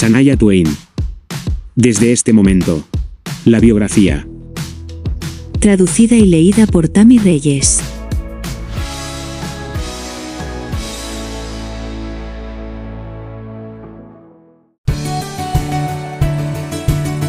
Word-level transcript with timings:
Sanaya 0.00 0.34
Twain. 0.34 0.66
Desde 1.74 2.10
este 2.12 2.32
momento. 2.32 2.82
La 3.44 3.60
biografía. 3.60 4.26
Traducida 5.58 6.16
y 6.16 6.24
leída 6.24 6.66
por 6.66 6.88
Tami 6.88 7.18
Reyes. 7.18 7.82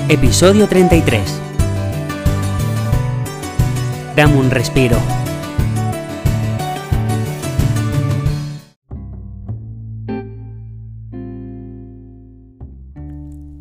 Episodio 0.07 0.69
33. 0.69 1.21
Dame 4.15 4.37
un 4.37 4.49
respiro. 4.49 5.20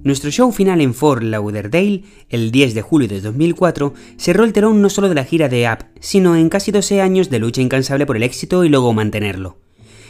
Nuestro 0.02 0.30
show 0.30 0.50
final 0.50 0.80
en 0.80 0.94
Fort 0.94 1.22
Lauderdale, 1.22 2.04
el 2.30 2.50
10 2.50 2.72
de 2.72 2.80
julio 2.80 3.06
de 3.06 3.20
2004, 3.20 3.92
cerró 4.16 4.44
el 4.44 4.54
telón 4.54 4.80
no 4.80 4.88
solo 4.88 5.10
de 5.10 5.14
la 5.14 5.26
gira 5.26 5.50
de 5.50 5.66
App, 5.66 5.82
sino 6.00 6.36
en 6.36 6.48
casi 6.48 6.72
12 6.72 7.02
años 7.02 7.28
de 7.28 7.38
lucha 7.38 7.60
incansable 7.60 8.06
por 8.06 8.16
el 8.16 8.22
éxito 8.22 8.64
y 8.64 8.70
luego 8.70 8.94
mantenerlo. 8.94 9.58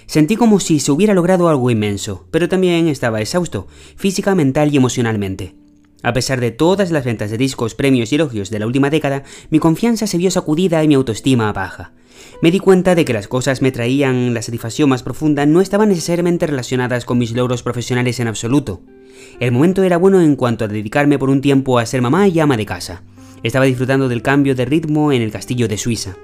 Sentí 0.07 0.37
como 0.37 0.61
si 0.61 0.79
se 0.79 0.93
hubiera 0.93 1.13
logrado 1.13 1.49
algo 1.49 1.73
inmenso, 1.73 2.29
pero 2.30 2.49
también 2.49 2.87
estaba 2.87 3.21
exhausto, 3.21 3.66
física, 3.97 4.37
mental 4.37 4.73
y 4.73 4.77
emocionalmente. 4.77 5.57
A 6.05 6.13
pesar 6.13 6.41
de 6.41 6.52
todas 6.52 6.93
las 6.93 7.05
ventas 7.05 7.33
de 7.33 7.38
discos, 7.38 7.75
premios 7.75 8.13
y 8.13 8.15
elogios 8.15 8.49
de 8.51 8.61
la 8.61 8.66
última 8.69 8.91
década, 8.91 9.25
mi 9.51 9.59
confianza 9.59 10.07
se 10.07 10.19
vio 10.19 10.30
sacudida 10.30 10.85
y 10.85 10.88
mi 10.88 10.95
autoestima 10.95 11.52
baja. 11.52 11.95
Me 12.43 12.52
di 12.52 12.61
cuenta 12.61 12.95
de 12.95 13.05
que 13.05 13.13
las 13.13 13.27
cosas 13.27 13.61
me 13.61 13.73
traían 13.73 14.35
la 14.35 14.43
satisfacción 14.43 14.88
más 14.88 15.02
profunda 15.02 15.47
no 15.47 15.61
estaban 15.61 15.88
necesariamente 15.88 16.47
relacionadas 16.47 17.05
con 17.05 17.19
mis 17.19 17.33
logros 17.33 17.65
profesionales 17.65 18.21
en 18.21 18.29
absoluto. 18.29 18.83
El 19.38 19.52
momento 19.52 19.83
era 19.83 19.97
bueno 19.97 20.20
en 20.20 20.37
cuanto 20.37 20.65
a 20.65 20.68
dedicarme 20.68 21.18
por 21.18 21.30
un 21.30 21.40
tiempo 21.40 21.79
a 21.79 21.87
ser 21.87 22.02
mamá 22.02 22.29
y 22.29 22.38
ama 22.40 22.57
de 22.57 22.66
casa. 22.66 23.02
Estaba 23.43 23.65
disfrutando 23.65 24.09
del 24.09 24.23
cambio 24.23 24.54
de 24.54 24.65
ritmo 24.65 25.12
en 25.12 25.23
el 25.23 25.32
castillo 25.32 25.68
de 25.68 25.79
Suiza. 25.79 26.16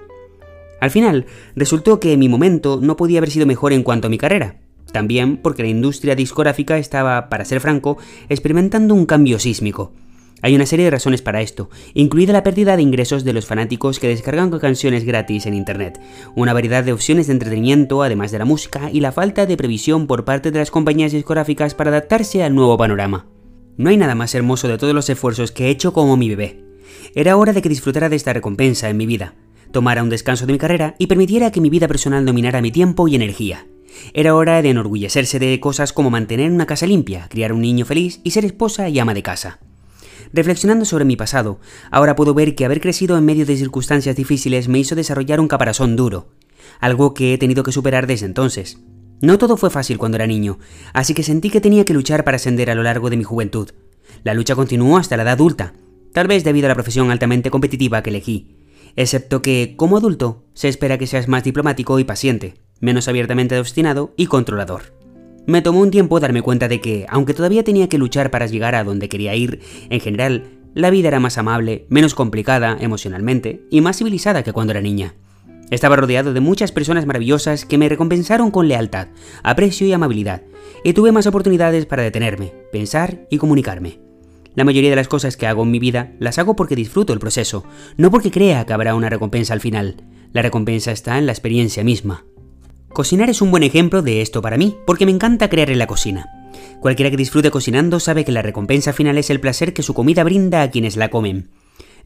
Al 0.81 0.91
final, 0.91 1.27
resultó 1.55 2.01
que 2.01 2.17
mi 2.17 2.29
momento 2.29 2.79
no 2.83 2.97
podía 2.97 3.19
haber 3.19 3.31
sido 3.31 3.47
mejor 3.47 3.73
en 3.73 3.83
cuanto 3.83 4.09
a 4.09 4.11
mi 4.11 4.19
carrera. 4.19 4.57
También 4.93 5.39
porque 5.39 5.63
la 5.63 5.69
industria 5.69 6.15
discográfica 6.15 6.79
estaba, 6.79 7.29
para 7.29 7.45
ser 7.45 7.61
franco, 7.61 7.99
experimentando 8.29 8.95
un 8.95 9.07
cambio 9.07 9.39
sísmico. 9.39 9.93
Hay 10.43 10.55
una 10.55 10.67
serie 10.67 10.85
de 10.85 10.91
razones 10.91 11.23
para 11.23 11.41
esto, 11.41 11.71
incluida 11.95 12.33
la 12.33 12.43
pérdida 12.43 12.77
de 12.77 12.83
ingresos 12.83 13.25
de 13.25 13.33
los 13.33 13.47
fanáticos 13.47 13.99
que 13.99 14.09
descargan 14.09 14.51
canciones 14.59 15.05
gratis 15.05 15.47
en 15.47 15.55
Internet, 15.55 15.99
una 16.35 16.53
variedad 16.53 16.85
de 16.85 16.93
opciones 16.93 17.27
de 17.27 17.33
entretenimiento 17.33 18.03
además 18.03 18.31
de 18.31 18.39
la 18.39 18.45
música 18.45 18.91
y 18.93 19.01
la 19.01 19.13
falta 19.13 19.47
de 19.47 19.57
previsión 19.57 20.07
por 20.07 20.25
parte 20.25 20.51
de 20.51 20.59
las 20.59 20.71
compañías 20.71 21.13
discográficas 21.13 21.75
para 21.75 21.91
adaptarse 21.91 22.43
al 22.43 22.55
nuevo 22.55 22.77
panorama. 22.77 23.27
No 23.79 23.91
hay 23.91 23.97
nada 23.97 24.15
más 24.15 24.35
hermoso 24.35 24.69
de 24.69 24.79
todos 24.79 24.95
los 24.95 25.09
esfuerzos 25.09 25.53
que 25.53 25.67
he 25.67 25.71
hecho 25.71 25.93
como 25.93 26.17
mi 26.17 26.29
bebé. 26.29 26.63
Era 27.15 27.37
hora 27.37 27.53
de 27.53 27.63
que 27.63 27.69
disfrutara 27.69 28.09
de 28.09 28.17
esta 28.17 28.33
recompensa 28.33 28.91
en 28.91 28.97
mi 28.99 29.07
vida, 29.07 29.35
tomara 29.73 30.03
un 30.03 30.11
descanso 30.11 30.47
de 30.47 30.53
mi 30.53 30.59
carrera 30.59 30.95
y 30.99 31.07
permitiera 31.07 31.51
que 31.51 31.61
mi 31.61 31.71
vida 31.71 31.89
personal 31.89 32.25
dominara 32.25 32.61
mi 32.61 32.71
tiempo 32.71 33.09
y 33.09 33.15
energía. 33.15 33.67
Era 34.13 34.35
hora 34.35 34.61
de 34.61 34.71
enorgullecerse 34.71 35.39
de 35.39 35.59
cosas 35.61 35.93
como 35.93 36.11
mantener 36.11 36.53
una 36.53 36.67
casa 36.67 36.87
limpia, 36.87 37.27
criar 37.29 37.53
un 37.53 37.63
niño 37.63 37.87
feliz 37.87 38.21
y 38.23 38.33
ser 38.33 38.45
esposa 38.45 38.89
y 38.89 38.99
ama 38.99 39.15
de 39.15 39.23
casa. 39.23 39.61
Reflexionando 40.33 40.85
sobre 40.85 41.05
mi 41.05 41.17
pasado, 41.17 41.61
ahora 41.91 42.17
puedo 42.17 42.35
ver 42.35 42.55
que 42.55 42.65
haber 42.65 42.81
crecido 42.81 43.17
en 43.17 43.25
medio 43.25 43.47
de 43.47 43.57
circunstancias 43.57 44.17
difíciles 44.17 44.69
me 44.69 44.79
hizo 44.79 44.95
desarrollar 44.95 45.41
un 45.41 45.49
caparazón 45.49 45.97
duro, 45.97 46.29
algo 46.81 47.15
que 47.15 47.35
he 47.35 47.39
tenido 47.39 47.63
que 47.63 47.73
superar 47.73 48.07
desde 48.07 48.27
entonces. 48.27 48.79
No 49.21 49.39
todo 49.39 49.57
fue 49.57 49.71
fácil 49.71 49.99
cuando 49.99 50.17
era 50.17 50.27
niño, 50.27 50.59
así 50.93 51.15
que 51.15 51.23
sentí 51.23 51.51
que 51.51 51.61
tenía 51.61 51.85
que 51.85 51.95
luchar 51.95 52.25
para 52.25 52.37
ascender 52.37 52.71
a 52.71 52.75
lo 52.75 52.83
largo 52.83 53.09
de 53.09 53.17
mi 53.17 53.25
juventud. 53.25 53.71
La 54.25 54.35
lucha 54.35 54.55
continuó 54.55 54.99
hasta 54.99 55.17
la 55.17 55.23
edad 55.23 55.35
adulta, 55.35 55.75
tal 56.13 56.27
vez 56.27 56.45
debido 56.45 56.67
a 56.67 56.69
la 56.69 56.75
profesión 56.75 57.11
altamente 57.11 57.51
competitiva 57.51 58.03
que 58.03 58.11
elegí, 58.11 58.57
excepto 58.97 59.43
que, 59.43 59.75
como 59.77 59.97
adulto, 59.97 60.45
se 60.55 60.69
espera 60.69 60.99
que 60.99 61.07
seas 61.07 61.29
más 61.29 61.45
diplomático 61.45 61.99
y 61.99 62.05
paciente, 62.05 62.55
menos 62.81 63.09
abiertamente 63.09 63.59
obstinado 63.59 64.13
y 64.17 64.27
controlador. 64.27 64.96
Me 65.47 65.63
tomó 65.63 65.81
un 65.81 65.93
tiempo 65.93 66.19
darme 66.19 66.43
cuenta 66.43 66.67
de 66.67 66.81
que, 66.81 67.07
aunque 67.09 67.33
todavía 67.33 67.63
tenía 67.63 67.89
que 67.89 67.99
luchar 67.99 68.31
para 68.33 68.47
llegar 68.47 68.75
a 68.75 68.83
donde 68.83 69.09
quería 69.09 69.35
ir, 69.37 69.61
en 69.91 70.01
general, 70.01 70.45
la 70.75 70.91
vida 70.91 71.09
era 71.09 71.21
más 71.21 71.39
amable, 71.39 71.87
menos 71.89 72.15
complicada 72.15 72.77
emocionalmente 72.81 73.63
y 73.71 73.81
más 73.81 73.99
civilizada 73.99 74.43
que 74.43 74.53
cuando 74.53 74.73
era 74.73 74.81
niña. 74.81 75.15
Estaba 75.71 75.97
rodeado 75.97 76.33
de 76.33 76.41
muchas 76.41 76.73
personas 76.73 77.07
maravillosas 77.07 77.65
que 77.65 77.79
me 77.79 77.89
recompensaron 77.89 78.51
con 78.51 78.67
lealtad, 78.67 79.09
aprecio 79.45 79.87
y 79.87 79.93
amabilidad, 79.93 80.43
y 80.85 80.93
tuve 80.93 81.13
más 81.13 81.27
oportunidades 81.27 81.87
para 81.87 82.03
detenerme, 82.03 82.53
pensar 82.73 83.27
y 83.31 83.39
comunicarme. 83.39 84.01
La 84.57 84.65
mayoría 84.65 84.91
de 84.91 84.97
las 84.97 85.09
cosas 85.09 85.37
que 85.37 85.47
hago 85.47 85.63
en 85.63 85.71
mi 85.71 85.79
vida 85.79 86.13
las 86.19 86.39
hago 86.39 86.57
porque 86.57 86.77
disfruto 86.77 87.13
el 87.13 87.21
proceso, 87.21 87.65
no 87.97 88.11
porque 88.11 88.31
crea 88.31 88.67
que 88.67 88.73
habrá 88.73 88.95
una 88.95 89.11
recompensa 89.11 89.53
al 89.53 89.61
final. 89.61 90.03
La 90.33 90.43
recompensa 90.43 90.93
está 90.93 91.19
en 91.19 91.27
la 91.27 91.33
experiencia 91.33 91.85
misma. 91.85 92.25
Cocinar 92.97 93.29
es 93.29 93.43
un 93.43 93.51
buen 93.51 93.63
ejemplo 93.63 94.01
de 94.01 94.23
esto 94.23 94.41
para 94.41 94.57
mí, 94.57 94.79
porque 94.87 95.05
me 95.05 95.13
encanta 95.13 95.51
crear 95.51 95.69
en 95.69 95.79
la 95.79 95.87
cocina. 95.87 96.49
Cualquiera 96.81 97.11
que 97.11 97.19
disfrute 97.19 97.51
cocinando 97.51 98.01
sabe 98.01 98.25
que 98.25 98.33
la 98.33 98.41
recompensa 98.41 98.95
final 98.95 99.19
es 99.19 99.29
el 99.29 99.39
placer 99.39 99.75
que 99.75 99.83
su 99.83 99.93
comida 99.93 100.25
brinda 100.25 100.63
a 100.63 100.71
quienes 100.71 100.97
la 100.97 101.11
comen. 101.11 101.51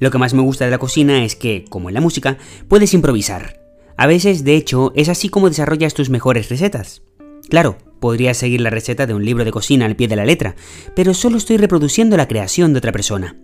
Lo 0.01 0.11
que 0.11 0.19
más 0.19 0.35
me 0.35 0.43
gusta 0.43 0.65
de 0.65 0.73
la 0.73 0.79
cocina 0.79 1.25
es 1.25 1.37
que, 1.37 1.65
como 1.69 1.91
en 1.91 1.95
la 1.95 2.01
música, 2.01 2.39
puedes 2.67 2.93
improvisar. 2.93 3.61
A 3.97 4.09
veces, 4.09 4.43
de 4.43 4.57
hecho, 4.57 4.91
es 4.97 5.09
así 5.09 5.29
como 5.29 5.49
desarrollas 5.49 5.95
tus 5.95 6.11
mejores 6.11 6.49
recetas. 6.49 7.03
Claro, 7.49 7.79
podrías 8.01 8.39
seguir 8.39 8.61
la 8.61 8.71
receta 8.71 9.07
de 9.07 9.15
un 9.15 9.25
libro 9.25 9.45
de 9.45 9.53
cocina 9.53 9.87
al 9.87 9.95
pie 9.95 10.09
de 10.09 10.17
la 10.17 10.25
letra, 10.25 10.57
pero 10.97 11.15
solo 11.15 11.37
estoy 11.37 11.59
reproduciendo 11.59 12.17
la 12.17 12.27
creación 12.27 12.73
de 12.73 12.79
otra 12.79 12.91
persona. 12.91 13.37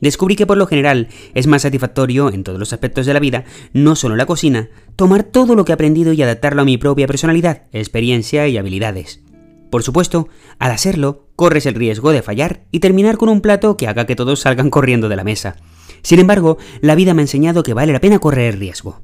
Descubrí 0.00 0.36
que 0.36 0.46
por 0.46 0.56
lo 0.56 0.66
general 0.66 1.08
es 1.34 1.46
más 1.46 1.62
satisfactorio 1.62 2.32
en 2.32 2.44
todos 2.44 2.58
los 2.58 2.72
aspectos 2.72 3.06
de 3.06 3.14
la 3.14 3.20
vida, 3.20 3.44
no 3.72 3.96
solo 3.96 4.16
la 4.16 4.26
cocina, 4.26 4.70
tomar 4.96 5.24
todo 5.24 5.54
lo 5.54 5.64
que 5.64 5.72
he 5.72 5.74
aprendido 5.74 6.12
y 6.12 6.22
adaptarlo 6.22 6.62
a 6.62 6.64
mi 6.64 6.78
propia 6.78 7.06
personalidad, 7.06 7.64
experiencia 7.72 8.48
y 8.48 8.56
habilidades. 8.56 9.22
Por 9.70 9.82
supuesto, 9.82 10.28
al 10.58 10.72
hacerlo, 10.72 11.28
corres 11.36 11.64
el 11.66 11.74
riesgo 11.74 12.10
de 12.10 12.22
fallar 12.22 12.64
y 12.72 12.80
terminar 12.80 13.16
con 13.16 13.28
un 13.28 13.40
plato 13.40 13.76
que 13.76 13.86
haga 13.86 14.06
que 14.06 14.16
todos 14.16 14.40
salgan 14.40 14.70
corriendo 14.70 15.08
de 15.08 15.16
la 15.16 15.24
mesa. 15.24 15.56
Sin 16.02 16.18
embargo, 16.18 16.58
la 16.80 16.94
vida 16.94 17.14
me 17.14 17.22
ha 17.22 17.24
enseñado 17.24 17.62
que 17.62 17.74
vale 17.74 17.92
la 17.92 18.00
pena 18.00 18.18
correr 18.18 18.54
el 18.54 18.60
riesgo. 18.60 19.02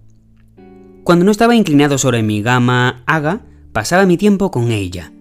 Cuando 1.04 1.24
no 1.24 1.30
estaba 1.30 1.54
inclinado 1.54 1.98
sobre 1.98 2.22
mi 2.22 2.42
gama 2.42 3.04
Aga, 3.06 3.42
pasaba 3.72 4.06
mi 4.06 4.16
tiempo 4.16 4.50
con 4.50 4.72
ella. 4.72 5.12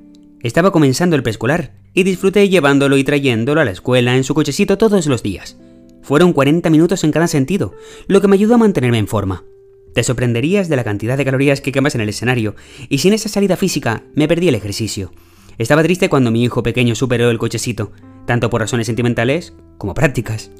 Estaba 0.41 0.71
comenzando 0.71 1.15
el 1.15 1.21
preescolar 1.21 1.73
y 1.93 2.03
disfruté 2.03 2.49
llevándolo 2.49 2.97
y 2.97 3.03
trayéndolo 3.03 3.61
a 3.61 3.65
la 3.65 3.71
escuela 3.71 4.15
en 4.15 4.23
su 4.23 4.33
cochecito 4.33 4.77
todos 4.77 5.05
los 5.05 5.21
días. 5.21 5.57
Fueron 6.05 6.33
40 6.33 6.69
minutos 6.69 7.03
en 7.03 7.11
cada 7.11 7.27
sentido, 7.27 7.73
lo 8.05 8.21
que 8.21 8.27
me 8.27 8.35
ayudó 8.35 8.53
a 8.53 8.59
mantenerme 8.59 8.99
en 8.99 9.07
forma. 9.07 9.43
Te 9.91 10.03
sorprenderías 10.03 10.69
de 10.69 10.75
la 10.75 10.83
cantidad 10.83 11.17
de 11.17 11.25
calorías 11.25 11.61
que 11.61 11.71
quemas 11.71 11.95
en 11.95 12.01
el 12.01 12.09
escenario, 12.09 12.55
y 12.89 12.99
sin 12.99 13.13
esa 13.13 13.27
salida 13.27 13.57
física 13.57 14.03
me 14.13 14.27
perdí 14.27 14.47
el 14.47 14.53
ejercicio. 14.53 15.11
Estaba 15.57 15.81
triste 15.81 16.07
cuando 16.07 16.29
mi 16.29 16.43
hijo 16.43 16.61
pequeño 16.61 16.93
superó 16.93 17.31
el 17.31 17.39
cochecito, 17.39 17.91
tanto 18.27 18.51
por 18.51 18.61
razones 18.61 18.85
sentimentales 18.85 19.53
como 19.79 19.95
prácticas. 19.95 20.51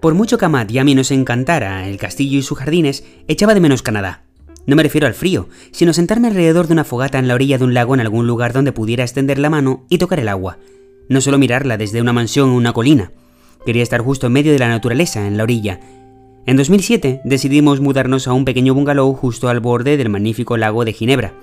Por 0.00 0.14
mucho 0.14 0.38
que 0.38 0.46
a 0.46 0.66
y 0.70 0.78
a 0.78 0.84
mí 0.84 0.94
nos 0.94 1.10
encantara 1.10 1.86
el 1.86 1.98
castillo 1.98 2.38
y 2.38 2.42
sus 2.42 2.56
jardines, 2.56 3.04
echaba 3.28 3.52
de 3.52 3.60
menos 3.60 3.82
Canadá. 3.82 4.22
No 4.64 4.74
me 4.74 4.82
refiero 4.82 5.06
al 5.06 5.12
frío, 5.12 5.50
sino 5.70 5.92
sentarme 5.92 6.28
alrededor 6.28 6.66
de 6.66 6.72
una 6.72 6.84
fogata 6.84 7.18
en 7.18 7.28
la 7.28 7.34
orilla 7.34 7.58
de 7.58 7.64
un 7.64 7.74
lago 7.74 7.92
en 7.92 8.00
algún 8.00 8.26
lugar 8.26 8.54
donde 8.54 8.72
pudiera 8.72 9.04
extender 9.04 9.38
la 9.38 9.50
mano 9.50 9.84
y 9.90 9.98
tocar 9.98 10.18
el 10.18 10.28
agua. 10.28 10.56
No 11.10 11.20
solo 11.20 11.36
mirarla 11.36 11.76
desde 11.76 12.00
una 12.00 12.14
mansión 12.14 12.48
o 12.48 12.56
una 12.56 12.72
colina, 12.72 13.12
Quería 13.66 13.82
estar 13.82 14.00
justo 14.00 14.28
en 14.28 14.32
medio 14.32 14.52
de 14.52 14.60
la 14.60 14.68
naturaleza, 14.68 15.26
en 15.26 15.36
la 15.36 15.42
orilla. 15.42 15.80
En 16.46 16.56
2007 16.56 17.22
decidimos 17.24 17.80
mudarnos 17.80 18.28
a 18.28 18.32
un 18.32 18.44
pequeño 18.44 18.72
bungalow 18.74 19.12
justo 19.12 19.48
al 19.48 19.58
borde 19.58 19.96
del 19.96 20.08
magnífico 20.08 20.56
lago 20.56 20.84
de 20.84 20.92
Ginebra. 20.92 21.34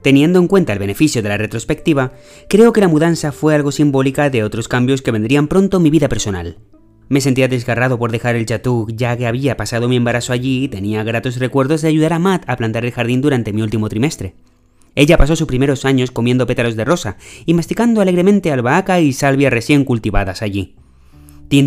Teniendo 0.00 0.38
en 0.38 0.48
cuenta 0.48 0.72
el 0.72 0.78
beneficio 0.78 1.22
de 1.22 1.28
la 1.28 1.36
retrospectiva, 1.36 2.12
creo 2.48 2.72
que 2.72 2.80
la 2.80 2.88
mudanza 2.88 3.32
fue 3.32 3.54
algo 3.54 3.70
simbólica 3.70 4.30
de 4.30 4.42
otros 4.42 4.66
cambios 4.66 5.02
que 5.02 5.10
vendrían 5.10 5.46
pronto 5.46 5.76
en 5.76 5.82
mi 5.82 5.90
vida 5.90 6.08
personal. 6.08 6.56
Me 7.10 7.20
sentía 7.20 7.48
desgarrado 7.48 7.98
por 7.98 8.10
dejar 8.10 8.34
el 8.34 8.46
chateau 8.46 8.86
ya 8.88 9.14
que 9.18 9.26
había 9.26 9.58
pasado 9.58 9.90
mi 9.90 9.96
embarazo 9.96 10.32
allí 10.32 10.64
y 10.64 10.68
tenía 10.68 11.04
gratos 11.04 11.38
recuerdos 11.38 11.82
de 11.82 11.88
ayudar 11.88 12.14
a 12.14 12.18
Matt 12.18 12.44
a 12.48 12.56
plantar 12.56 12.86
el 12.86 12.92
jardín 12.92 13.20
durante 13.20 13.52
mi 13.52 13.60
último 13.60 13.90
trimestre. 13.90 14.34
Ella 14.94 15.18
pasó 15.18 15.36
sus 15.36 15.46
primeros 15.46 15.84
años 15.84 16.10
comiendo 16.10 16.46
pétalos 16.46 16.76
de 16.76 16.86
rosa 16.86 17.18
y 17.44 17.52
masticando 17.52 18.00
alegremente 18.00 18.50
albahaca 18.50 19.00
y 19.00 19.12
salvia 19.12 19.50
recién 19.50 19.84
cultivadas 19.84 20.40
allí. 20.40 20.76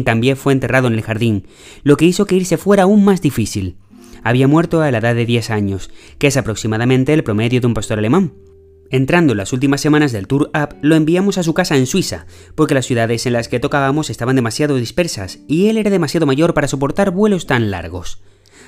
También 0.03 0.35
fue 0.35 0.53
enterrado 0.53 0.87
en 0.87 0.93
el 0.93 1.03
jardín, 1.03 1.45
lo 1.83 1.95
que 1.95 2.05
hizo 2.05 2.25
que 2.25 2.35
irse 2.35 2.57
fuera 2.57 2.83
aún 2.83 3.05
más 3.05 3.21
difícil. 3.21 3.77
Había 4.23 4.47
muerto 4.47 4.81
a 4.81 4.89
la 4.89 4.97
edad 4.97 5.13
de 5.13 5.27
10 5.27 5.51
años, 5.51 5.91
que 6.17 6.25
es 6.25 6.37
aproximadamente 6.37 7.13
el 7.13 7.23
promedio 7.23 7.61
de 7.61 7.67
un 7.67 7.75
pastor 7.75 7.99
alemán. 7.99 8.33
Entrando 8.89 9.33
en 9.33 9.37
las 9.37 9.53
últimas 9.53 9.81
semanas 9.81 10.11
del 10.11 10.25
Tour 10.25 10.49
Up, 10.55 10.75
lo 10.81 10.95
enviamos 10.95 11.37
a 11.37 11.43
su 11.43 11.53
casa 11.53 11.77
en 11.77 11.85
Suiza, 11.85 12.25
porque 12.55 12.73
las 12.73 12.87
ciudades 12.87 13.27
en 13.27 13.33
las 13.33 13.47
que 13.47 13.59
tocábamos 13.59 14.09
estaban 14.09 14.35
demasiado 14.35 14.75
dispersas 14.75 15.39
y 15.47 15.67
él 15.67 15.77
era 15.77 15.91
demasiado 15.91 16.25
mayor 16.25 16.55
para 16.55 16.67
soportar 16.67 17.11
vuelos 17.11 17.45
tan 17.45 17.69
largos. 17.69 18.23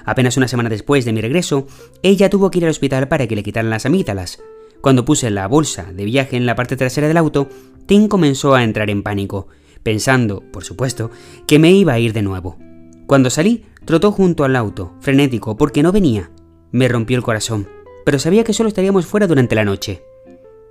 Apenas 0.06 0.38
una 0.38 0.48
semana 0.48 0.70
después 0.70 1.04
de 1.04 1.14
mi 1.14 1.22
regreso, 1.22 1.66
ella 2.04 2.30
tuvo 2.30 2.52
que 2.52 2.60
ir 2.60 2.66
al 2.66 2.72
hospital 2.72 3.08
para 3.08 3.26
que 3.26 3.36
le 3.36 3.44
quitaran 3.44 3.72
las 3.72 3.88
amígdalas. 3.88 4.40
Cuando 4.82 5.06
puse 5.06 5.32
la 5.32 5.48
bolsa 5.48 5.92
de 5.92 6.06
viaje 6.06 6.38
en 6.38 6.46
la 6.46 6.56
parte 6.56 6.78
trasera 6.78 7.08
del 7.08 7.18
auto, 7.18 7.50
Tim 7.88 8.08
comenzó 8.08 8.54
a 8.54 8.64
entrar 8.64 8.92
en 8.92 9.02
pánico, 9.02 9.48
pensando, 9.84 10.44
por 10.52 10.64
supuesto, 10.64 11.12
que 11.48 11.60
me 11.60 11.72
iba 11.72 11.94
a 11.94 12.00
ir 12.00 12.14
de 12.14 12.22
nuevo. 12.22 12.58
Cuando 13.06 13.30
salí, 13.30 13.66
trotó 13.86 14.12
junto 14.12 14.44
al 14.44 14.56
auto, 14.56 14.94
frenético, 15.00 15.58
porque 15.58 15.84
no 15.84 15.92
venía. 15.92 16.32
Me 16.72 16.88
rompió 16.88 17.18
el 17.18 17.24
corazón, 17.24 17.68
pero 18.06 18.20
sabía 18.20 18.44
que 18.44 18.54
solo 18.54 18.70
estaríamos 18.70 19.06
fuera 19.06 19.28
durante 19.28 19.56
la 19.56 19.66
noche. 19.66 20.04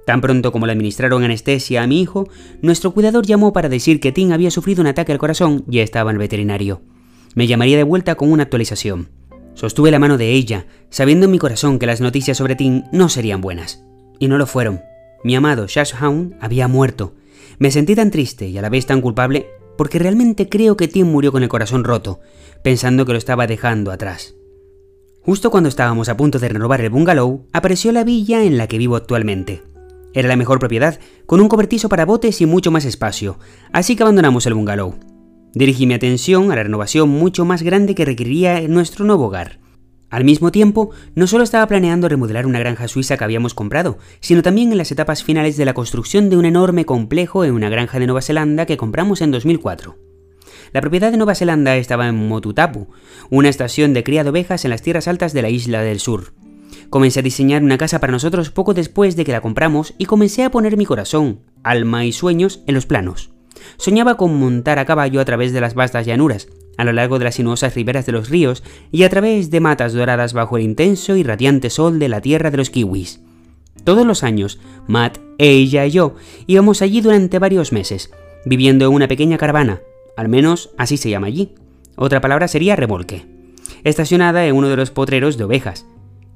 Tan 0.06 0.20
pronto 0.20 0.52
como 0.52 0.66
le 0.66 0.72
administraron 0.72 1.24
anestesia 1.24 1.82
a 1.82 1.86
mi 1.86 2.00
hijo, 2.00 2.28
nuestro 2.62 2.92
cuidador 2.92 3.26
llamó 3.26 3.52
para 3.52 3.68
decir 3.68 3.98
que 3.98 4.12
Tim 4.12 4.32
había 4.32 4.50
sufrido 4.52 4.80
un 4.80 4.86
ataque 4.86 5.12
al 5.12 5.18
corazón 5.18 5.64
y 5.68 5.80
estaba 5.80 6.10
en 6.10 6.14
el 6.14 6.20
veterinario. 6.20 6.80
Me 7.34 7.46
llamaría 7.46 7.76
de 7.76 7.82
vuelta 7.82 8.14
con 8.14 8.30
una 8.30 8.44
actualización. 8.44 9.08
Sostuve 9.54 9.90
la 9.90 9.98
mano 9.98 10.16
de 10.16 10.32
ella, 10.32 10.66
sabiendo 10.90 11.24
en 11.24 11.32
mi 11.32 11.38
corazón 11.38 11.78
que 11.78 11.86
las 11.86 12.00
noticias 12.00 12.36
sobre 12.36 12.54
Tim 12.54 12.84
no 12.92 13.08
serían 13.08 13.40
buenas. 13.40 13.82
Y 14.18 14.28
no 14.28 14.38
lo 14.38 14.46
fueron. 14.46 14.80
Mi 15.24 15.34
amado 15.34 15.66
Shash 15.66 15.92
Hound 16.00 16.36
había 16.40 16.68
muerto. 16.68 17.14
Me 17.58 17.70
sentí 17.70 17.94
tan 17.94 18.10
triste 18.10 18.48
y 18.48 18.58
a 18.58 18.62
la 18.62 18.68
vez 18.68 18.86
tan 18.86 19.00
culpable 19.00 19.46
porque 19.76 19.98
realmente 19.98 20.48
creo 20.48 20.76
que 20.76 20.88
Tim 20.88 21.06
murió 21.06 21.32
con 21.32 21.42
el 21.42 21.48
corazón 21.48 21.84
roto, 21.84 22.20
pensando 22.62 23.04
que 23.04 23.12
lo 23.12 23.18
estaba 23.18 23.46
dejando 23.46 23.92
atrás. 23.92 24.34
Justo 25.20 25.50
cuando 25.50 25.68
estábamos 25.68 26.08
a 26.08 26.16
punto 26.16 26.38
de 26.38 26.48
renovar 26.48 26.80
el 26.80 26.90
bungalow, 26.90 27.46
apareció 27.52 27.92
la 27.92 28.04
villa 28.04 28.44
en 28.44 28.58
la 28.58 28.68
que 28.68 28.78
vivo 28.78 28.96
actualmente. 28.96 29.62
Era 30.14 30.28
la 30.28 30.36
mejor 30.36 30.58
propiedad, 30.58 30.98
con 31.26 31.40
un 31.40 31.48
cobertizo 31.48 31.88
para 31.88 32.06
botes 32.06 32.40
y 32.40 32.46
mucho 32.46 32.70
más 32.70 32.84
espacio, 32.84 33.38
así 33.72 33.96
que 33.96 34.02
abandonamos 34.02 34.46
el 34.46 34.54
bungalow. 34.54 34.94
Dirigí 35.52 35.86
mi 35.86 35.94
atención 35.94 36.52
a 36.52 36.56
la 36.56 36.62
renovación 36.62 37.08
mucho 37.08 37.44
más 37.44 37.62
grande 37.62 37.94
que 37.94 38.04
requeriría 38.04 38.66
nuestro 38.68 39.04
nuevo 39.04 39.26
hogar. 39.26 39.58
Al 40.16 40.24
mismo 40.24 40.50
tiempo, 40.50 40.92
no 41.14 41.26
solo 41.26 41.44
estaba 41.44 41.66
planeando 41.66 42.08
remodelar 42.08 42.46
una 42.46 42.58
granja 42.58 42.88
suiza 42.88 43.18
que 43.18 43.24
habíamos 43.24 43.52
comprado, 43.52 43.98
sino 44.20 44.40
también 44.40 44.72
en 44.72 44.78
las 44.78 44.90
etapas 44.90 45.22
finales 45.22 45.58
de 45.58 45.66
la 45.66 45.74
construcción 45.74 46.30
de 46.30 46.38
un 46.38 46.46
enorme 46.46 46.86
complejo 46.86 47.44
en 47.44 47.52
una 47.52 47.68
granja 47.68 47.98
de 47.98 48.06
Nueva 48.06 48.22
Zelanda 48.22 48.64
que 48.64 48.78
compramos 48.78 49.20
en 49.20 49.30
2004. 49.30 49.98
La 50.72 50.80
propiedad 50.80 51.10
de 51.10 51.18
Nueva 51.18 51.34
Zelanda 51.34 51.76
estaba 51.76 52.08
en 52.08 52.28
Motutapu, 52.28 52.88
una 53.28 53.50
estación 53.50 53.92
de 53.92 54.04
cría 54.04 54.24
de 54.24 54.30
ovejas 54.30 54.64
en 54.64 54.70
las 54.70 54.80
tierras 54.80 55.06
altas 55.06 55.34
de 55.34 55.42
la 55.42 55.50
isla 55.50 55.82
del 55.82 56.00
sur. 56.00 56.32
Comencé 56.88 57.20
a 57.20 57.22
diseñar 57.22 57.62
una 57.62 57.76
casa 57.76 58.00
para 58.00 58.12
nosotros 58.12 58.48
poco 58.50 58.72
después 58.72 59.16
de 59.16 59.24
que 59.26 59.32
la 59.32 59.42
compramos 59.42 59.92
y 59.98 60.06
comencé 60.06 60.44
a 60.44 60.50
poner 60.50 60.78
mi 60.78 60.86
corazón, 60.86 61.40
alma 61.62 62.06
y 62.06 62.12
sueños 62.12 62.62
en 62.66 62.74
los 62.74 62.86
planos. 62.86 63.32
Soñaba 63.76 64.16
con 64.16 64.34
montar 64.34 64.78
a 64.78 64.86
caballo 64.86 65.20
a 65.20 65.26
través 65.26 65.52
de 65.52 65.60
las 65.60 65.74
vastas 65.74 66.06
llanuras, 66.06 66.48
a 66.76 66.84
lo 66.84 66.92
largo 66.92 67.18
de 67.18 67.24
las 67.24 67.36
sinuosas 67.36 67.74
riberas 67.74 68.06
de 68.06 68.12
los 68.12 68.28
ríos 68.28 68.62
y 68.92 69.02
a 69.02 69.10
través 69.10 69.50
de 69.50 69.60
matas 69.60 69.92
doradas 69.92 70.32
bajo 70.32 70.56
el 70.56 70.64
intenso 70.64 71.16
y 71.16 71.22
radiante 71.22 71.70
sol 71.70 71.98
de 71.98 72.08
la 72.08 72.20
tierra 72.20 72.50
de 72.50 72.56
los 72.56 72.70
kiwis. 72.70 73.20
Todos 73.84 74.06
los 74.06 74.22
años, 74.22 74.58
Matt, 74.86 75.18
ella 75.38 75.86
y 75.86 75.90
yo 75.90 76.14
íbamos 76.46 76.82
allí 76.82 77.00
durante 77.00 77.38
varios 77.38 77.72
meses, 77.72 78.10
viviendo 78.44 78.86
en 78.86 78.92
una 78.92 79.08
pequeña 79.08 79.38
caravana, 79.38 79.80
al 80.16 80.28
menos 80.28 80.70
así 80.76 80.96
se 80.96 81.10
llama 81.10 81.28
allí. 81.28 81.54
Otra 81.96 82.20
palabra 82.20 82.48
sería 82.48 82.76
remolque, 82.76 83.26
estacionada 83.84 84.46
en 84.46 84.54
uno 84.54 84.68
de 84.68 84.76
los 84.76 84.90
potreros 84.90 85.36
de 85.36 85.44
ovejas. 85.44 85.86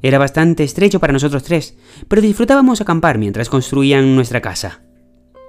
Era 0.02 0.18
bastante 0.18 0.64
estrecho 0.64 1.00
para 1.00 1.12
nosotros 1.12 1.42
tres, 1.42 1.76
pero 2.08 2.22
disfrutábamos 2.22 2.80
acampar 2.80 3.18
mientras 3.18 3.48
construían 3.48 4.14
nuestra 4.14 4.40
casa. 4.40 4.82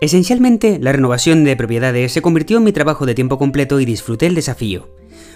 Esencialmente, 0.01 0.80
la 0.81 0.92
renovación 0.92 1.44
de 1.44 1.56
propiedades 1.56 2.12
se 2.12 2.24
convirtió 2.24 2.57
en 2.57 2.63
mi 2.63 2.71
trabajo 2.71 3.06
de 3.06 3.13
tiempo 3.13 3.38
completo 3.38 3.80
y 3.80 3.86
disfruté 3.86 4.25
el 4.25 4.33
desafío. 4.33 4.89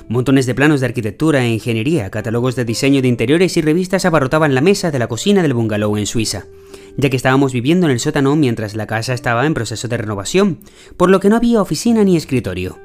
Montones 0.10 0.48
de 0.48 0.56
planos 0.56 0.80
de 0.80 0.88
arquitectura 0.88 1.46
e 1.46 1.54
ingeniería, 1.54 2.10
catálogos 2.10 2.56
de 2.56 2.66
diseño 2.66 3.04
de 3.04 3.08
interiores 3.08 3.58
y 3.58 3.62
revistas 3.62 4.06
abarrotaban 4.06 4.56
la 4.56 4.62
mesa 4.62 4.90
de 4.90 4.98
la 4.98 5.08
cocina 5.08 5.44
del 5.44 5.54
bungalow 5.54 5.98
en 5.98 6.08
Suiza, 6.08 6.48
ya 6.98 7.12
que 7.12 7.16
estábamos 7.16 7.54
viviendo 7.54 7.86
en 7.86 7.92
el 7.92 8.00
sótano 8.00 8.36
mientras 8.36 8.76
la 8.76 8.88
casa 8.88 9.14
estaba 9.14 9.46
en 9.46 9.54
proceso 9.54 9.88
de 9.88 9.98
renovación, 9.98 10.62
por 10.98 11.12
lo 11.12 11.20
que 11.20 11.30
no 11.30 11.36
había 11.36 11.62
oficina 11.62 12.04
ni 12.04 12.18
escritorio. 12.18 12.80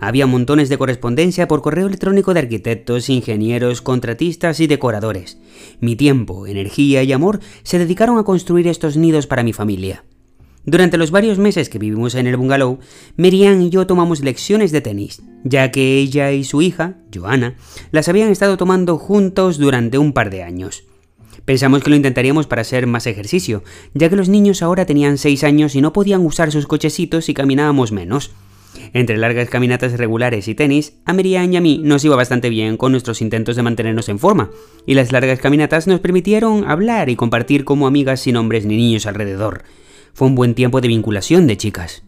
Había 0.00 0.26
montones 0.26 0.68
de 0.68 0.76
correspondencia 0.76 1.48
por 1.48 1.62
correo 1.62 1.86
electrónico 1.86 2.34
de 2.34 2.40
arquitectos, 2.40 3.08
ingenieros, 3.08 3.80
contratistas 3.80 4.60
y 4.60 4.66
decoradores. 4.66 5.38
Mi 5.80 5.96
tiempo, 5.96 6.46
energía 6.46 7.02
y 7.02 7.14
amor 7.14 7.40
se 7.62 7.78
dedicaron 7.78 8.18
a 8.18 8.24
construir 8.24 8.68
estos 8.68 8.98
nidos 8.98 9.26
para 9.26 9.42
mi 9.42 9.54
familia. 9.54 10.04
Durante 10.66 10.96
los 10.96 11.10
varios 11.10 11.38
meses 11.38 11.68
que 11.68 11.78
vivimos 11.78 12.14
en 12.14 12.26
el 12.26 12.38
bungalow, 12.38 12.78
Merian 13.16 13.60
y 13.60 13.68
yo 13.68 13.86
tomamos 13.86 14.20
lecciones 14.20 14.72
de 14.72 14.80
tenis, 14.80 15.22
ya 15.42 15.70
que 15.70 15.98
ella 15.98 16.32
y 16.32 16.44
su 16.44 16.62
hija, 16.62 16.96
Joana, 17.14 17.56
las 17.90 18.08
habían 18.08 18.30
estado 18.30 18.56
tomando 18.56 18.96
juntos 18.96 19.58
durante 19.58 19.98
un 19.98 20.14
par 20.14 20.30
de 20.30 20.42
años. 20.42 20.84
Pensamos 21.44 21.82
que 21.82 21.90
lo 21.90 21.96
intentaríamos 21.96 22.46
para 22.46 22.62
hacer 22.62 22.86
más 22.86 23.06
ejercicio, 23.06 23.62
ya 23.92 24.08
que 24.08 24.16
los 24.16 24.30
niños 24.30 24.62
ahora 24.62 24.86
tenían 24.86 25.18
6 25.18 25.44
años 25.44 25.74
y 25.74 25.82
no 25.82 25.92
podían 25.92 26.24
usar 26.24 26.50
sus 26.50 26.66
cochecitos 26.66 27.28
y 27.28 27.34
caminábamos 27.34 27.92
menos. 27.92 28.30
Entre 28.94 29.18
largas 29.18 29.50
caminatas 29.50 29.98
regulares 29.98 30.48
y 30.48 30.54
tenis, 30.54 30.94
a 31.04 31.12
Merian 31.12 31.52
y 31.52 31.58
a 31.58 31.60
mí 31.60 31.80
nos 31.84 32.04
iba 32.06 32.16
bastante 32.16 32.48
bien 32.48 32.78
con 32.78 32.92
nuestros 32.92 33.20
intentos 33.20 33.56
de 33.56 33.62
mantenernos 33.62 34.08
en 34.08 34.18
forma, 34.18 34.50
y 34.86 34.94
las 34.94 35.12
largas 35.12 35.40
caminatas 35.40 35.86
nos 35.86 36.00
permitieron 36.00 36.64
hablar 36.64 37.10
y 37.10 37.16
compartir 37.16 37.64
como 37.64 37.86
amigas 37.86 38.20
sin 38.20 38.36
hombres 38.36 38.64
ni 38.64 38.76
niños 38.76 39.04
alrededor. 39.04 39.64
Fue 40.14 40.28
un 40.28 40.36
buen 40.36 40.54
tiempo 40.54 40.80
de 40.80 40.88
vinculación 40.88 41.48
de 41.48 41.56
chicas. 41.56 42.04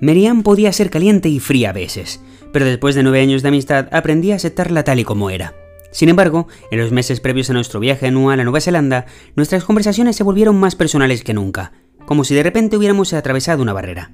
Merian 0.00 0.44
podía 0.44 0.72
ser 0.72 0.90
caliente 0.90 1.28
y 1.28 1.40
fría 1.40 1.70
a 1.70 1.72
veces, 1.72 2.20
pero 2.52 2.64
después 2.64 2.94
de 2.94 3.02
nueve 3.02 3.20
años 3.20 3.42
de 3.42 3.48
amistad 3.48 3.88
aprendí 3.90 4.30
a 4.30 4.36
aceptarla 4.36 4.84
tal 4.84 5.00
y 5.00 5.04
como 5.04 5.28
era. 5.28 5.54
Sin 5.90 6.08
embargo, 6.08 6.46
en 6.70 6.78
los 6.78 6.92
meses 6.92 7.20
previos 7.20 7.50
a 7.50 7.52
nuestro 7.52 7.80
viaje 7.80 8.06
anual 8.06 8.38
a 8.38 8.44
Nueva 8.44 8.60
Zelanda, 8.60 9.06
nuestras 9.34 9.64
conversaciones 9.64 10.14
se 10.14 10.22
volvieron 10.22 10.56
más 10.56 10.76
personales 10.76 11.24
que 11.24 11.34
nunca, 11.34 11.72
como 12.06 12.24
si 12.24 12.34
de 12.34 12.44
repente 12.44 12.76
hubiéramos 12.76 13.12
atravesado 13.12 13.60
una 13.60 13.72
barrera. 13.72 14.12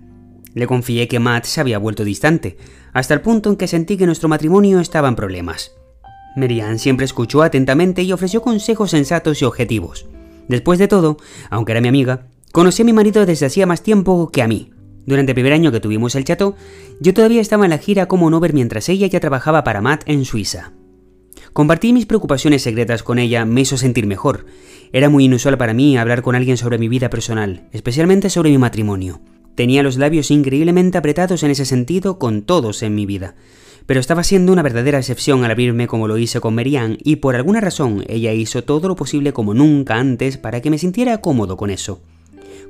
Le 0.55 0.67
confié 0.67 1.07
que 1.07 1.21
Matt 1.21 1.45
se 1.45 1.61
había 1.61 1.79
vuelto 1.79 2.05
distante, 2.05 2.57
hasta 2.95 3.13
el 3.13 3.21
punto 3.21 3.51
en 3.51 3.57
que 3.57 3.69
sentí 3.69 3.99
que 3.99 4.07
nuestro 4.07 4.31
matrimonio 4.31 4.81
estaba 4.81 5.09
en 5.09 5.17
problemas. 5.17 5.73
Merian 6.35 6.79
siempre 6.79 7.05
escuchó 7.05 7.43
atentamente 7.43 8.03
y 8.03 8.13
ofreció 8.13 8.41
consejos 8.41 8.91
sensatos 8.91 9.43
y 9.43 9.45
objetivos. 9.45 10.07
Después 10.49 10.79
de 10.79 10.89
todo, 10.89 11.19
aunque 11.51 11.73
era 11.73 11.81
mi 11.83 11.89
amiga, 11.89 12.27
Conocí 12.59 12.83
a 12.83 12.85
mi 12.85 12.93
marido 12.93 13.25
desde 13.25 13.47
hacía 13.47 13.67
más 13.67 13.85
tiempo 13.85 14.31
que 14.33 14.43
a 14.43 14.49
mí. 14.49 14.73
Durante 15.07 15.31
el 15.31 15.35
primer 15.37 15.53
año 15.53 15.71
que 15.71 15.79
tuvimos 15.79 16.17
el 16.17 16.25
chateau, 16.25 16.57
yo 16.99 17.15
todavía 17.15 17.41
estaba 17.41 17.65
en 17.67 17.71
la 17.71 17.79
gira 17.79 18.09
como 18.09 18.29
Nover 18.31 18.53
mientras 18.53 18.89
ella 18.89 19.07
ya 19.07 19.21
trabajaba 19.21 19.63
para 19.63 19.81
Matt 19.81 20.03
en 20.07 20.25
Suiza. 20.25 20.73
Compartir 21.53 21.95
mis 21.95 22.07
preocupaciones 22.07 22.63
secretas 22.63 23.05
con 23.05 23.21
ella 23.21 23.45
me 23.45 23.61
hizo 23.61 23.77
sentir 23.77 24.09
mejor. 24.09 24.45
Era 24.93 25.09
muy 25.09 25.27
inusual 25.27 25.57
para 25.57 25.73
mí 25.73 25.97
hablar 25.97 26.23
con 26.23 26.35
alguien 26.35 26.57
sobre 26.57 26.79
mi 26.79 26.89
vida 26.89 27.11
personal, 27.11 27.69
especialmente 27.71 28.29
sobre 28.29 28.51
mi 28.51 28.59
matrimonio. 28.59 29.21
Tenía 29.55 29.85
los 29.85 29.97
labios 29.97 30.33
increíblemente 30.33 30.99
apretados 30.99 31.45
en 31.45 31.53
ese 31.53 31.65
sentido 31.65 32.19
con 32.19 32.43
todos 32.43 32.83
en 32.83 32.93
mi 32.93 33.07
vida. 33.07 33.37
Pero 33.87 34.01
estaba 34.01 34.25
siendo 34.25 34.53
una 34.53 34.63
verdadera 34.63 34.99
excepción 34.99 35.45
al 35.45 35.53
abrirme 35.53 35.87
como 35.87 36.09
lo 36.09 36.19
hice 36.19 36.41
con 36.41 36.57
Merian 36.57 36.99
y 37.05 37.17
por 37.17 37.37
alguna 37.37 37.61
razón 37.61 38.05
ella 38.09 38.33
hizo 38.33 38.65
todo 38.65 38.89
lo 38.89 38.97
posible 38.97 39.33
como 39.33 39.55
nunca 39.55 39.95
antes 39.95 40.39
para 40.39 40.61
que 40.61 40.71
me 40.71 40.79
sintiera 40.79 41.19
cómodo 41.19 41.57
con 41.57 41.71
eso. 41.71 42.03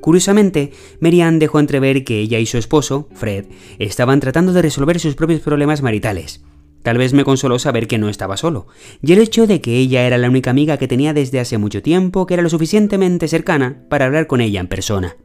Curiosamente, 0.01 0.73
Merian 1.01 1.39
dejó 1.39 1.61
entrever 1.61 2.05
que 2.05 2.21
ella 2.21 2.39
y 2.39 2.47
su 2.47 2.59
esposo, 2.59 3.09
Fred, 3.15 3.47
estaban 3.79 4.21
tratando 4.21 4.53
de 4.53 4.63
resolver 4.63 5.01
sus 5.01 5.15
propios 5.15 5.41
problemas 5.41 5.83
maritales. 5.83 6.45
Tal 6.83 6.97
vez 6.97 7.13
me 7.13 7.25
consoló 7.25 7.59
saber 7.59 7.89
que 7.89 7.99
no 7.99 8.09
estaba 8.09 8.37
solo, 8.37 8.69
y 9.03 9.13
el 9.13 9.19
hecho 9.19 9.47
de 9.47 9.61
que 9.61 9.77
ella 9.77 10.07
era 10.07 10.17
la 10.17 10.29
única 10.29 10.51
amiga 10.51 10.77
que 10.77 10.89
tenía 10.89 11.13
desde 11.13 11.41
hace 11.41 11.59
mucho 11.59 11.83
tiempo 11.83 12.27
que 12.27 12.35
era 12.35 12.43
lo 12.43 12.49
suficientemente 12.49 13.29
cercana 13.29 13.85
para 13.89 14.07
hablar 14.07 14.27
con 14.27 14.41
ella 14.41 14.61
en 14.61 14.69
persona. 14.69 15.17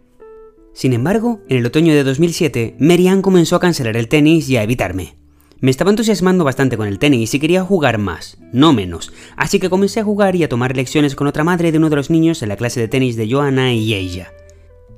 Sin 0.73 0.93
embargo, 0.93 1.41
en 1.47 1.57
el 1.57 1.65
otoño 1.65 1.93
de 1.93 2.03
2007, 2.03 2.75
Merian 2.79 3.21
comenzó 3.21 3.55
a 3.55 3.59
cancelar 3.59 3.95
el 3.95 4.07
tenis 4.07 4.49
y 4.49 4.57
a 4.57 4.63
evitarme. 4.63 5.15
Me 5.59 5.71
estaba 5.71 5.91
entusiasmando 5.91 6.43
bastante 6.43 6.75
con 6.75 6.87
el 6.87 6.99
tenis 6.99 7.33
y 7.33 7.39
quería 7.39 7.63
jugar 7.63 7.99
más, 7.99 8.37
no 8.51 8.73
menos, 8.73 9.13
así 9.37 9.59
que 9.59 9.69
comencé 9.69 10.01
a 10.01 10.03
jugar 10.03 10.35
y 10.35 10.43
a 10.43 10.49
tomar 10.49 10.75
lecciones 10.75 11.15
con 11.15 11.27
otra 11.27 11.45
madre 11.45 11.71
de 11.71 11.77
uno 11.77 11.89
de 11.89 11.95
los 11.95 12.09
niños 12.09 12.41
en 12.41 12.49
la 12.49 12.57
clase 12.57 12.81
de 12.81 12.89
tenis 12.89 13.15
de 13.15 13.31
Joanna 13.31 13.73
y 13.73 13.93
ella. 13.93 14.33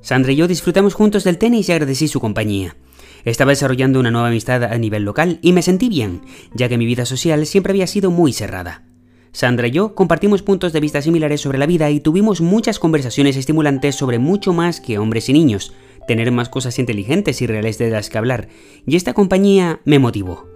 Sandra 0.05 0.33
y 0.33 0.35
yo 0.35 0.47
disfrutamos 0.47 0.93
juntos 0.93 1.23
del 1.23 1.39
tenis 1.39 1.67
y 1.67 1.71
agradecí 1.71 2.07
su 2.07 2.19
compañía. 2.19 2.75
Estaba 3.23 3.53
desarrollando 3.53 3.99
una 3.99 4.11
nueva 4.11 4.27
amistad 4.27 4.63
a 4.63 4.77
nivel 4.77 5.01
local 5.01 5.39
y 5.41 5.51
me 5.51 5.63
sentí 5.63 5.89
bien, 5.89 6.21
ya 6.53 6.69
que 6.69 6.77
mi 6.77 6.85
vida 6.85 7.07
social 7.07 7.43
siempre 7.47 7.71
había 7.71 7.87
sido 7.87 8.11
muy 8.11 8.31
cerrada. 8.31 8.83
Sandra 9.31 9.65
y 9.65 9.71
yo 9.71 9.95
compartimos 9.95 10.43
puntos 10.43 10.73
de 10.73 10.79
vista 10.79 11.01
similares 11.01 11.41
sobre 11.41 11.57
la 11.57 11.65
vida 11.65 11.89
y 11.89 12.01
tuvimos 12.01 12.39
muchas 12.39 12.77
conversaciones 12.77 13.35
estimulantes 13.35 13.95
sobre 13.95 14.19
mucho 14.19 14.53
más 14.53 14.79
que 14.79 14.99
hombres 14.99 15.27
y 15.29 15.33
niños, 15.33 15.73
tener 16.07 16.31
más 16.31 16.49
cosas 16.49 16.77
inteligentes 16.77 17.41
y 17.41 17.47
reales 17.47 17.79
de 17.79 17.89
las 17.89 18.11
que 18.11 18.19
hablar, 18.19 18.47
y 18.85 18.97
esta 18.97 19.15
compañía 19.15 19.79
me 19.85 19.97
motivó. 19.97 20.54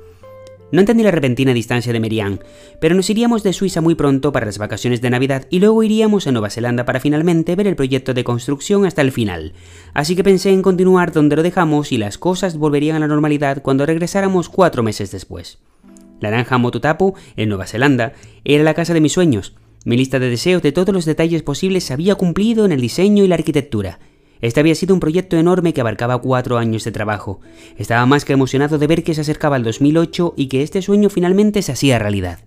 No 0.71 0.81
entendí 0.81 1.01
la 1.01 1.11
repentina 1.11 1.53
distancia 1.53 1.91
de 1.91 1.99
Merian, 1.99 2.41
pero 2.79 2.93
nos 2.93 3.09
iríamos 3.09 3.41
de 3.41 3.53
Suiza 3.53 3.81
muy 3.81 3.95
pronto 3.95 4.31
para 4.31 4.45
las 4.45 4.59
vacaciones 4.59 5.01
de 5.01 5.09
Navidad 5.09 5.47
y 5.49 5.59
luego 5.59 5.81
iríamos 5.81 6.27
a 6.27 6.31
Nueva 6.31 6.51
Zelanda 6.51 6.85
para 6.85 6.99
finalmente 6.99 7.55
ver 7.55 7.65
el 7.65 7.75
proyecto 7.75 8.13
de 8.13 8.23
construcción 8.23 8.85
hasta 8.85 9.01
el 9.01 9.11
final. 9.11 9.53
Así 9.95 10.15
que 10.15 10.23
pensé 10.23 10.51
en 10.51 10.61
continuar 10.61 11.11
donde 11.11 11.35
lo 11.35 11.41
dejamos 11.41 11.91
y 11.91 11.97
las 11.97 12.19
cosas 12.19 12.55
volverían 12.55 12.97
a 12.97 12.99
la 12.99 13.07
normalidad 13.07 13.63
cuando 13.63 13.87
regresáramos 13.87 14.47
cuatro 14.47 14.83
meses 14.83 15.09
después. 15.09 15.57
La 16.19 16.29
granja 16.29 16.59
Mototapu, 16.59 17.15
en 17.35 17.49
Nueva 17.49 17.65
Zelanda, 17.65 18.13
era 18.43 18.63
la 18.63 18.75
casa 18.75 18.93
de 18.93 19.01
mis 19.01 19.13
sueños. 19.13 19.55
Mi 19.85 19.97
lista 19.97 20.19
de 20.19 20.29
deseos 20.29 20.61
de 20.61 20.71
todos 20.71 20.93
los 20.93 21.05
detalles 21.05 21.41
posibles 21.41 21.85
se 21.85 21.93
había 21.93 22.13
cumplido 22.13 22.65
en 22.65 22.73
el 22.73 22.81
diseño 22.81 23.23
y 23.23 23.27
la 23.27 23.35
arquitectura. 23.35 23.99
Este 24.41 24.59
había 24.59 24.75
sido 24.75 24.93
un 24.93 24.99
proyecto 24.99 25.37
enorme 25.37 25.73
que 25.73 25.81
abarcaba 25.81 26.19
cuatro 26.19 26.57
años 26.57 26.83
de 26.83 26.91
trabajo. 26.91 27.41
Estaba 27.77 28.05
más 28.05 28.25
que 28.25 28.33
emocionado 28.33 28.77
de 28.77 28.87
ver 28.87 29.03
que 29.03 29.13
se 29.13 29.21
acercaba 29.21 29.57
el 29.57 29.63
2008 29.63 30.33
y 30.37 30.47
que 30.47 30.63
este 30.63 30.81
sueño 30.81 31.09
finalmente 31.09 31.61
se 31.61 31.73
hacía 31.73 31.99
realidad. 31.99 32.39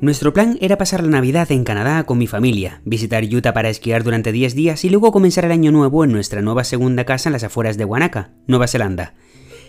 Nuestro 0.00 0.32
plan 0.32 0.58
era 0.60 0.78
pasar 0.78 1.02
la 1.02 1.10
Navidad 1.10 1.50
en 1.50 1.64
Canadá 1.64 2.04
con 2.04 2.18
mi 2.18 2.28
familia, 2.28 2.82
visitar 2.84 3.24
Utah 3.24 3.52
para 3.52 3.68
esquiar 3.68 4.04
durante 4.04 4.30
10 4.30 4.54
días 4.54 4.84
y 4.84 4.90
luego 4.90 5.10
comenzar 5.10 5.44
el 5.44 5.50
año 5.50 5.72
nuevo 5.72 6.04
en 6.04 6.12
nuestra 6.12 6.40
nueva 6.40 6.62
segunda 6.62 7.04
casa 7.04 7.28
en 7.28 7.32
las 7.32 7.42
afueras 7.42 7.76
de 7.76 7.84
Wanaka, 7.84 8.30
Nueva 8.46 8.68
Zelanda. 8.68 9.14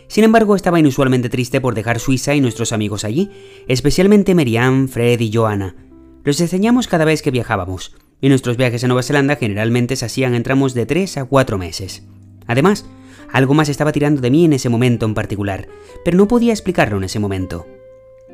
Sin 0.08 0.24
embargo, 0.24 0.56
estaba 0.56 0.80
inusualmente 0.80 1.30
triste 1.30 1.62
por 1.62 1.74
dejar 1.74 2.00
Suiza 2.00 2.36
y 2.36 2.42
nuestros 2.42 2.74
amigos 2.74 3.06
allí, 3.06 3.32
especialmente 3.68 4.36
Meriam, 4.36 4.88
Fred 4.88 5.20
y 5.20 5.32
Joanna. 5.34 5.76
Los 6.24 6.40
enseñamos 6.42 6.88
cada 6.88 7.06
vez 7.06 7.24
que 7.24 7.32
viajábamos, 7.32 7.96
y 8.22 8.30
nuestros 8.30 8.58
viajes 8.58 8.84
a 8.84 8.88
Nueva 8.88 9.04
Zelanda 9.04 9.36
generalmente 9.36 9.96
se 9.96 10.06
hacían 10.06 10.36
en 10.36 10.44
tramos 10.44 10.74
de 10.74 10.86
3 10.86 11.18
a 11.18 11.26
4 11.26 11.58
meses. 11.58 12.04
Además, 12.48 12.86
algo 13.32 13.54
más 13.54 13.70
estaba 13.70 13.92
tirando 13.92 14.22
de 14.22 14.32
mí 14.32 14.46
en 14.46 14.54
ese 14.54 14.70
momento 14.70 15.06
en 15.06 15.14
particular, 15.14 15.68
pero 16.04 16.18
no 16.18 16.28
podía 16.28 16.54
explicarlo 16.54 16.98
en 16.98 17.04
ese 17.04 17.20
momento. 17.20 17.68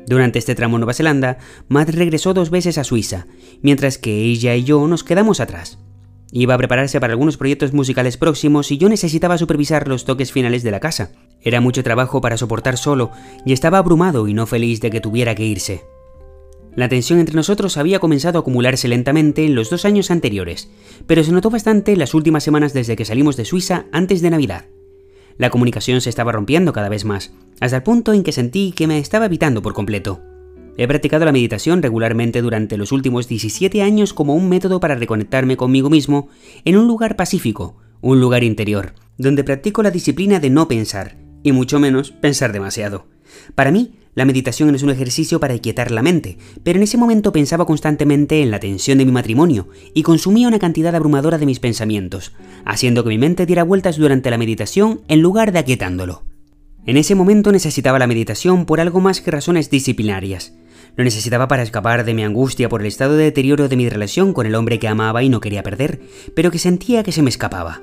Durante 0.06 0.38
este 0.38 0.54
tramo 0.54 0.78
Nueva 0.78 0.94
Zelanda, 0.94 1.38
Matt 1.68 1.90
regresó 1.90 2.32
dos 2.32 2.50
veces 2.50 2.78
a 2.78 2.84
Suiza, 2.84 3.26
mientras 3.60 3.98
que 3.98 4.22
ella 4.22 4.54
y 4.54 4.64
yo 4.64 4.86
nos 4.86 5.04
quedamos 5.04 5.40
atrás. 5.40 5.78
Iba 6.32 6.54
a 6.54 6.58
prepararse 6.58 7.00
para 7.00 7.12
algunos 7.12 7.36
proyectos 7.36 7.72
musicales 7.72 8.16
próximos 8.16 8.70
y 8.70 8.78
yo 8.78 8.88
necesitaba 8.88 9.38
supervisar 9.38 9.88
los 9.88 10.04
toques 10.04 10.32
finales 10.32 10.62
de 10.62 10.70
la 10.70 10.80
casa. 10.80 11.12
Era 11.40 11.60
mucho 11.60 11.82
trabajo 11.82 12.20
para 12.20 12.36
soportar 12.36 12.76
solo 12.76 13.10
y 13.44 13.52
estaba 13.52 13.78
abrumado 13.78 14.26
y 14.28 14.34
no 14.34 14.46
feliz 14.46 14.80
de 14.80 14.90
que 14.90 15.00
tuviera 15.00 15.34
que 15.34 15.44
irse. 15.44 15.82
La 16.76 16.90
tensión 16.90 17.18
entre 17.18 17.34
nosotros 17.34 17.78
había 17.78 17.98
comenzado 17.98 18.38
a 18.38 18.40
acumularse 18.42 18.86
lentamente 18.86 19.46
en 19.46 19.54
los 19.54 19.70
dos 19.70 19.86
años 19.86 20.10
anteriores, 20.10 20.70
pero 21.06 21.24
se 21.24 21.32
notó 21.32 21.48
bastante 21.48 21.96
las 21.96 22.12
últimas 22.12 22.44
semanas 22.44 22.74
desde 22.74 22.96
que 22.96 23.06
salimos 23.06 23.36
de 23.36 23.46
Suiza 23.46 23.86
antes 23.92 24.20
de 24.20 24.30
Navidad. 24.30 24.66
La 25.38 25.48
comunicación 25.48 26.02
se 26.02 26.10
estaba 26.10 26.32
rompiendo 26.32 26.74
cada 26.74 26.90
vez 26.90 27.06
más, 27.06 27.32
hasta 27.60 27.78
el 27.78 27.82
punto 27.82 28.12
en 28.12 28.22
que 28.22 28.32
sentí 28.32 28.72
que 28.72 28.86
me 28.86 28.98
estaba 28.98 29.24
evitando 29.24 29.62
por 29.62 29.72
completo. 29.72 30.20
He 30.76 30.86
practicado 30.86 31.24
la 31.24 31.32
meditación 31.32 31.82
regularmente 31.82 32.42
durante 32.42 32.76
los 32.76 32.92
últimos 32.92 33.26
17 33.26 33.80
años 33.80 34.12
como 34.12 34.34
un 34.34 34.50
método 34.50 34.78
para 34.78 34.94
reconectarme 34.96 35.56
conmigo 35.56 35.88
mismo 35.88 36.28
en 36.66 36.76
un 36.76 36.86
lugar 36.86 37.16
pacífico, 37.16 37.78
un 38.02 38.20
lugar 38.20 38.44
interior, 38.44 38.92
donde 39.16 39.44
practico 39.44 39.82
la 39.82 39.90
disciplina 39.90 40.40
de 40.40 40.50
no 40.50 40.68
pensar, 40.68 41.16
y 41.42 41.52
mucho 41.52 41.80
menos 41.80 42.10
pensar 42.12 42.52
demasiado. 42.52 43.06
Para 43.54 43.70
mí, 43.70 43.94
la 44.16 44.24
meditación 44.24 44.74
es 44.74 44.82
un 44.82 44.88
ejercicio 44.88 45.40
para 45.40 45.58
quietar 45.58 45.90
la 45.90 46.02
mente, 46.02 46.38
pero 46.64 46.78
en 46.78 46.82
ese 46.82 46.96
momento 46.96 47.32
pensaba 47.32 47.66
constantemente 47.66 48.42
en 48.42 48.50
la 48.50 48.58
tensión 48.58 48.96
de 48.96 49.04
mi 49.04 49.12
matrimonio 49.12 49.68
y 49.92 50.02
consumía 50.04 50.48
una 50.48 50.58
cantidad 50.58 50.94
abrumadora 50.94 51.36
de 51.36 51.44
mis 51.44 51.60
pensamientos, 51.60 52.32
haciendo 52.64 53.04
que 53.04 53.10
mi 53.10 53.18
mente 53.18 53.44
diera 53.44 53.62
vueltas 53.62 53.98
durante 53.98 54.30
la 54.30 54.38
meditación 54.38 55.02
en 55.08 55.20
lugar 55.20 55.52
de 55.52 55.58
aquietándolo. 55.58 56.24
En 56.86 56.96
ese 56.96 57.14
momento 57.14 57.52
necesitaba 57.52 57.98
la 57.98 58.06
meditación 58.06 58.64
por 58.64 58.80
algo 58.80 59.00
más 59.00 59.20
que 59.20 59.30
razones 59.30 59.68
disciplinarias. 59.68 60.54
Lo 60.96 61.04
necesitaba 61.04 61.46
para 61.46 61.62
escapar 61.62 62.06
de 62.06 62.14
mi 62.14 62.24
angustia 62.24 62.70
por 62.70 62.80
el 62.80 62.86
estado 62.86 63.18
de 63.18 63.24
deterioro 63.24 63.68
de 63.68 63.76
mi 63.76 63.86
relación 63.86 64.32
con 64.32 64.46
el 64.46 64.54
hombre 64.54 64.78
que 64.78 64.88
amaba 64.88 65.22
y 65.24 65.28
no 65.28 65.42
quería 65.42 65.62
perder, 65.62 66.00
pero 66.34 66.50
que 66.50 66.58
sentía 66.58 67.02
que 67.02 67.12
se 67.12 67.20
me 67.20 67.28
escapaba. 67.28 67.82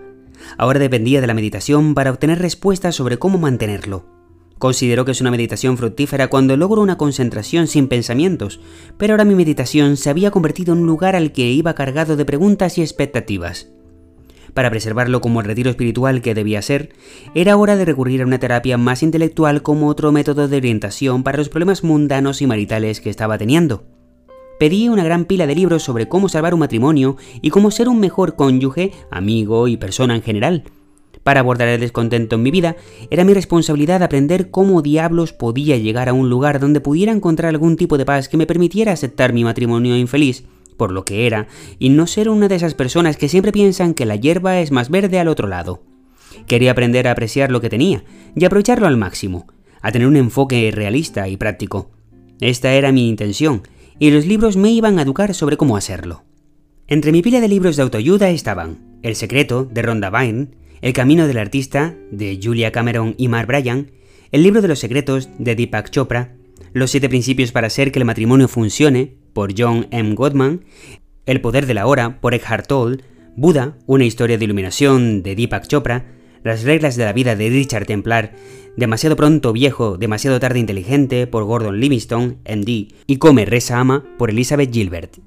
Ahora 0.58 0.80
dependía 0.80 1.22
de 1.22 1.28
la 1.28 1.36
meditación 1.36 1.94
para 1.94 2.10
obtener 2.10 2.40
respuestas 2.40 2.96
sobre 2.96 3.20
cómo 3.20 3.38
mantenerlo. 3.38 4.23
Considero 4.60 5.04
que 5.04 5.12
es 5.12 5.22
una 5.22 5.32
meditación 5.32 5.78
fructífera 5.78 6.30
cuando 6.30 6.56
logro 6.56 6.82
una 6.82 6.98
concentración 6.98 7.68
sin 7.68 7.88
pensamientos, 7.88 8.60
pero 8.98 9.14
ahora 9.14 9.26
mi 9.26 9.36
meditación 9.36 9.98
se 9.98 10.10
había 10.10 10.32
convertido 10.32 10.74
en 10.74 10.80
un 10.80 10.88
lugar 10.88 11.16
al 11.16 11.32
que 11.32 11.52
iba 11.52 11.76
cargado 11.76 12.16
de 12.16 12.26
preguntas 12.26 12.78
y 12.78 12.82
expectativas. 12.82 13.70
Para 14.54 14.70
preservarlo 14.70 15.20
como 15.20 15.42
el 15.42 15.48
retiro 15.48 15.72
espiritual 15.72 16.22
que 16.22 16.36
debía 16.36 16.62
ser, 16.62 16.90
era 17.34 17.58
hora 17.58 17.76
de 17.76 17.86
recurrir 17.86 18.22
a 18.22 18.26
una 18.26 18.40
terapia 18.40 18.78
más 18.78 19.02
intelectual 19.02 19.64
como 19.64 19.88
otro 19.88 20.12
método 20.12 20.48
de 20.48 20.58
orientación 20.58 21.24
para 21.24 21.40
los 21.40 21.50
problemas 21.50 21.84
mundanos 21.84 22.42
y 22.42 22.48
maritales 22.48 23.02
que 23.02 23.10
estaba 23.10 23.38
teniendo. 23.38 23.84
Pedí 24.60 24.88
una 24.90 25.04
gran 25.04 25.26
pila 25.26 25.48
de 25.48 25.56
libros 25.56 25.84
sobre 25.84 26.08
cómo 26.08 26.30
salvar 26.30 26.54
un 26.54 26.60
matrimonio 26.60 27.18
y 27.42 27.50
cómo 27.50 27.72
ser 27.72 27.90
un 27.90 28.00
mejor 28.00 28.36
cónyuge, 28.36 28.92
amigo 29.10 29.68
y 29.68 29.78
persona 29.78 30.16
en 30.16 30.22
general, 30.22 30.64
para 31.24 31.40
abordar 31.40 31.68
el 31.70 31.80
descontento 31.80 32.36
en 32.36 32.44
mi 32.44 32.52
vida, 32.52 32.76
era 33.10 33.24
mi 33.24 33.34
responsabilidad 33.34 34.04
aprender 34.04 34.52
cómo 34.52 34.82
diablos 34.82 35.34
podía 35.34 35.78
llegar 35.78 36.10
a 36.10 36.14
un 36.14 36.30
lugar 36.30 36.60
donde 36.60 36.82
pudiera 36.82 37.12
encontrar 37.12 37.50
algún 37.50 37.78
tipo 37.78 37.98
de 37.98 38.06
paz 38.06 38.30
que 38.30 38.38
me 38.38 38.46
permitiera 38.46 38.92
aceptar 38.92 39.34
mi 39.34 39.44
matrimonio 39.44 39.98
infeliz 39.98 40.44
por 40.74 40.92
lo 40.92 41.06
que 41.06 41.26
era 41.28 41.48
y 41.80 41.90
no 41.90 42.08
ser 42.08 42.30
una 42.30 42.48
de 42.48 42.56
esas 42.56 42.74
personas 42.74 43.18
que 43.18 43.30
siempre 43.30 43.52
piensan 43.52 43.94
que 43.94 44.06
la 44.06 44.16
hierba 44.16 44.60
es 44.60 44.72
más 44.72 44.90
verde 44.90 45.20
al 45.20 45.28
otro 45.28 45.48
lado. 45.48 45.84
Quería 46.48 46.72
aprender 46.72 47.08
a 47.08 47.12
apreciar 47.12 47.52
lo 47.52 47.62
que 47.62 47.70
tenía 47.70 48.04
y 48.36 48.44
aprovecharlo 48.46 48.88
al 48.88 48.98
máximo, 48.98 49.48
a 49.82 49.92
tener 49.92 50.08
un 50.08 50.18
enfoque 50.18 50.72
realista 50.74 51.28
y 51.28 51.38
práctico. 51.38 51.92
Esta 52.40 52.74
era 52.74 52.92
mi 52.92 53.08
intención, 53.08 53.62
y 54.00 54.12
los 54.12 54.26
libros 54.26 54.58
me 54.58 54.72
iban 54.72 54.98
a 54.98 55.04
educar 55.04 55.34
sobre 55.34 55.58
cómo 55.58 55.78
hacerlo. 55.78 56.24
Entre 56.88 57.12
mi 57.12 57.22
pila 57.22 57.40
de 57.40 57.48
libros 57.48 57.76
de 57.76 57.84
autoayuda 57.84 58.30
estaban 58.30 59.00
El 59.04 59.16
secreto 59.16 59.66
de 59.66 59.82
Rhonda 59.84 60.10
Byrne, 60.10 60.50
el 60.84 60.92
camino 60.92 61.28
del 61.28 61.38
artista, 61.38 61.96
de 62.12 62.38
Julia 62.44 62.74
Cameron 62.74 63.16
y 63.18 63.30
Mark 63.30 63.48
Bryan, 63.48 63.92
El 64.34 64.44
libro 64.44 64.62
de 64.62 64.68
los 64.68 64.80
secretos, 64.80 65.30
de 65.40 65.56
Deepak 65.56 65.90
Chopra, 65.90 66.36
Los 66.74 66.92
siete 66.92 67.08
principios 67.08 67.54
para 67.54 67.68
hacer 67.68 67.94
que 67.94 68.00
el 68.00 68.06
matrimonio 68.06 68.50
funcione, 68.50 69.16
por 69.32 69.54
John 69.58 69.88
M. 69.92 70.14
Gottman, 70.14 70.66
El 71.26 71.40
poder 71.40 71.68
de 71.68 71.74
la 71.74 71.88
hora, 71.88 72.20
por 72.20 72.34
Eckhart 72.34 72.68
Tolle, 72.68 73.02
Buda, 73.38 73.78
una 73.86 74.04
historia 74.04 74.38
de 74.38 74.44
iluminación, 74.44 75.24
de 75.24 75.38
Deepak 75.38 75.68
Chopra, 75.68 76.06
Las 76.44 76.64
reglas 76.64 76.98
de 76.98 77.06
la 77.06 77.14
vida, 77.14 77.38
de 77.38 77.48
Richard 77.48 77.86
Templar, 77.86 78.34
Demasiado 78.76 79.16
pronto 79.16 79.54
viejo, 79.54 79.98
demasiado 79.98 80.42
tarde 80.42 80.60
inteligente, 80.60 81.28
por 81.28 81.46
Gordon 81.46 81.80
Livingstone, 81.80 82.40
MD, 82.44 82.90
y 83.08 83.18
Come, 83.20 83.46
Reza 83.46 83.80
Ama, 83.80 84.04
por 84.18 84.32
Elizabeth 84.32 84.74
Gilbert. 84.74 85.20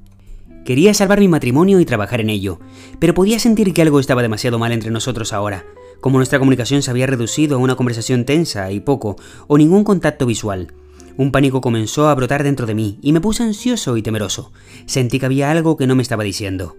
Quería 0.67 0.95
salvar 0.95 1.21
mi 1.21 1.29
matrimonio 1.29 1.79
y 1.79 1.85
trabajar 1.85 2.21
en 2.21 2.29
ello, 2.29 2.59
pero 2.99 3.15
podía 3.15 3.39
sentir 3.39 3.73
que 3.73 3.83
algo 3.83 4.01
estaba 4.01 4.21
demasiado 4.21 4.59
mal 4.59 4.73
entre 4.73 4.91
nosotros 4.91 5.33
ahora, 5.33 5.65
como 6.01 6.19
nuestra 6.19 6.41
comunicación 6.41 6.83
se 6.83 6.91
había 6.91 7.07
reducido 7.07 7.55
a 7.55 7.61
una 7.61 7.77
conversación 7.77 8.25
tensa 8.25 8.73
y 8.73 8.81
poco, 8.81 9.15
o 9.47 9.59
ningún 9.59 9.85
contacto 9.85 10.27
visual. 10.27 10.73
Un 11.17 11.31
pánico 11.31 11.61
comenzó 11.61 12.09
a 12.09 12.15
brotar 12.17 12.43
dentro 12.43 12.67
de 12.67 12.75
mí 12.75 12.99
y 13.01 13.13
me 13.13 13.21
puse 13.21 13.45
ansioso 13.45 13.97
y 13.97 14.03
temeroso. 14.03 14.51
Sentí 14.87 15.21
que 15.21 15.27
había 15.27 15.53
algo 15.53 15.77
que 15.77 15.87
no 15.87 15.95
me 15.95 16.03
estaba 16.03 16.25
diciendo. 16.25 16.77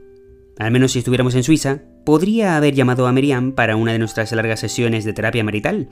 Al 0.59 0.71
menos 0.71 0.91
si 0.91 0.99
estuviéramos 0.99 1.33
en 1.35 1.43
Suiza, 1.43 1.83
podría 2.03 2.57
haber 2.57 2.73
llamado 2.73 3.07
a 3.07 3.13
Miriam 3.13 3.53
para 3.53 3.77
una 3.77 3.93
de 3.93 3.99
nuestras 3.99 4.33
largas 4.33 4.59
sesiones 4.59 5.05
de 5.05 5.13
terapia 5.13 5.45
marital. 5.45 5.87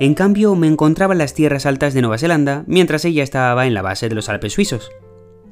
En 0.00 0.14
cambio, 0.14 0.56
me 0.56 0.66
encontraba 0.66 1.14
en 1.14 1.18
las 1.18 1.34
tierras 1.34 1.64
altas 1.64 1.94
de 1.94 2.00
Nueva 2.00 2.18
Zelanda 2.18 2.64
mientras 2.66 3.04
ella 3.04 3.22
estaba 3.22 3.68
en 3.68 3.74
la 3.74 3.82
base 3.82 4.08
de 4.08 4.16
los 4.16 4.28
Alpes 4.28 4.54
suizos. 4.54 4.90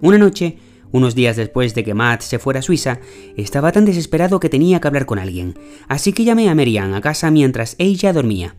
Una 0.01 0.19
noche, 0.19 0.59
unos 0.93 1.15
días 1.15 1.37
después 1.37 1.75
de 1.75 1.85
que 1.85 1.95
Matt 1.95 2.23
se 2.23 2.39
fuera 2.39 2.61
a 2.61 2.63
Suiza, 2.63 3.01
estaba 3.37 3.73
tan 3.73 3.85
desesperado 3.85 4.41
que 4.41 4.49
tenía 4.49 4.81
que 4.81 4.89
hablar 4.89 5.07
con 5.07 5.19
alguien, 5.19 5.59
así 5.89 6.13
que 6.13 6.25
llamé 6.25 6.49
a 6.49 6.55
Merian 6.55 6.95
a 6.95 7.01
casa 7.01 7.31
mientras 7.31 7.77
ella 7.79 8.13
dormía. 8.13 8.57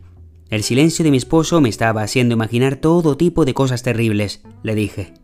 El 0.48 0.62
silencio 0.62 1.04
de 1.04 1.10
mi 1.10 1.16
esposo 1.16 1.60
me 1.60 1.68
estaba 1.68 2.02
haciendo 2.02 2.34
imaginar 2.34 2.76
todo 2.76 3.16
tipo 3.16 3.44
de 3.44 3.54
cosas 3.54 3.82
terribles, 3.82 4.42
le 4.62 4.74
dije. 4.74 5.14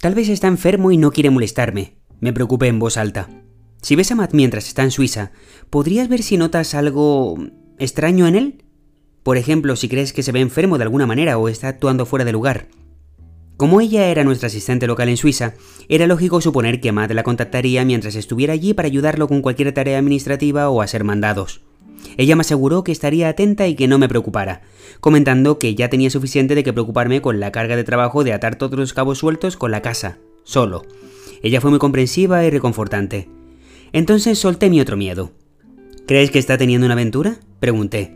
Tal 0.00 0.14
vez 0.14 0.28
está 0.28 0.48
enfermo 0.48 0.90
y 0.90 0.96
no 0.96 1.12
quiere 1.12 1.30
molestarme, 1.30 1.98
me 2.20 2.32
preocupé 2.32 2.68
en 2.68 2.78
voz 2.78 2.96
alta. 2.96 3.28
Si 3.82 3.94
ves 3.94 4.10
a 4.10 4.16
Matt 4.16 4.34
mientras 4.34 4.66
está 4.66 4.82
en 4.82 4.90
Suiza, 4.90 5.30
¿podrías 5.70 6.08
ver 6.08 6.22
si 6.22 6.36
notas 6.36 6.74
algo 6.74 7.38
extraño 7.78 8.26
en 8.26 8.34
él? 8.34 8.64
Por 9.22 9.36
ejemplo, 9.36 9.76
si 9.76 9.88
crees 9.88 10.12
que 10.12 10.22
se 10.22 10.32
ve 10.32 10.40
enfermo 10.40 10.78
de 10.78 10.84
alguna 10.84 11.06
manera 11.06 11.38
o 11.38 11.48
está 11.48 11.68
actuando 11.68 12.06
fuera 12.06 12.24
de 12.24 12.32
lugar. 12.32 12.68
Como 13.58 13.80
ella 13.80 14.06
era 14.06 14.22
nuestra 14.22 14.46
asistente 14.46 14.86
local 14.86 15.08
en 15.08 15.16
Suiza, 15.16 15.54
era 15.88 16.06
lógico 16.06 16.40
suponer 16.40 16.80
que 16.80 16.92
Matt 16.92 17.10
la 17.10 17.24
contactaría 17.24 17.84
mientras 17.84 18.14
estuviera 18.14 18.52
allí 18.52 18.72
para 18.72 18.86
ayudarlo 18.86 19.26
con 19.26 19.42
cualquier 19.42 19.72
tarea 19.72 19.98
administrativa 19.98 20.70
o 20.70 20.80
hacer 20.80 21.02
mandados. 21.02 21.60
Ella 22.16 22.36
me 22.36 22.42
aseguró 22.42 22.84
que 22.84 22.92
estaría 22.92 23.28
atenta 23.28 23.66
y 23.66 23.74
que 23.74 23.88
no 23.88 23.98
me 23.98 24.08
preocupara, 24.08 24.60
comentando 25.00 25.58
que 25.58 25.74
ya 25.74 25.90
tenía 25.90 26.08
suficiente 26.08 26.54
de 26.54 26.62
que 26.62 26.72
preocuparme 26.72 27.20
con 27.20 27.40
la 27.40 27.50
carga 27.50 27.74
de 27.74 27.82
trabajo 27.82 28.22
de 28.22 28.32
atar 28.32 28.54
todos 28.54 28.78
los 28.78 28.92
cabos 28.92 29.18
sueltos 29.18 29.56
con 29.56 29.72
la 29.72 29.82
casa, 29.82 30.18
solo. 30.44 30.84
Ella 31.42 31.60
fue 31.60 31.70
muy 31.70 31.80
comprensiva 31.80 32.44
y 32.44 32.50
reconfortante. 32.50 33.28
Entonces 33.92 34.38
solté 34.38 34.70
mi 34.70 34.80
otro 34.80 34.96
miedo. 34.96 35.32
¿Crees 36.06 36.30
que 36.30 36.38
está 36.38 36.58
teniendo 36.58 36.86
una 36.86 36.94
aventura? 36.94 37.40
Pregunté. 37.58 38.14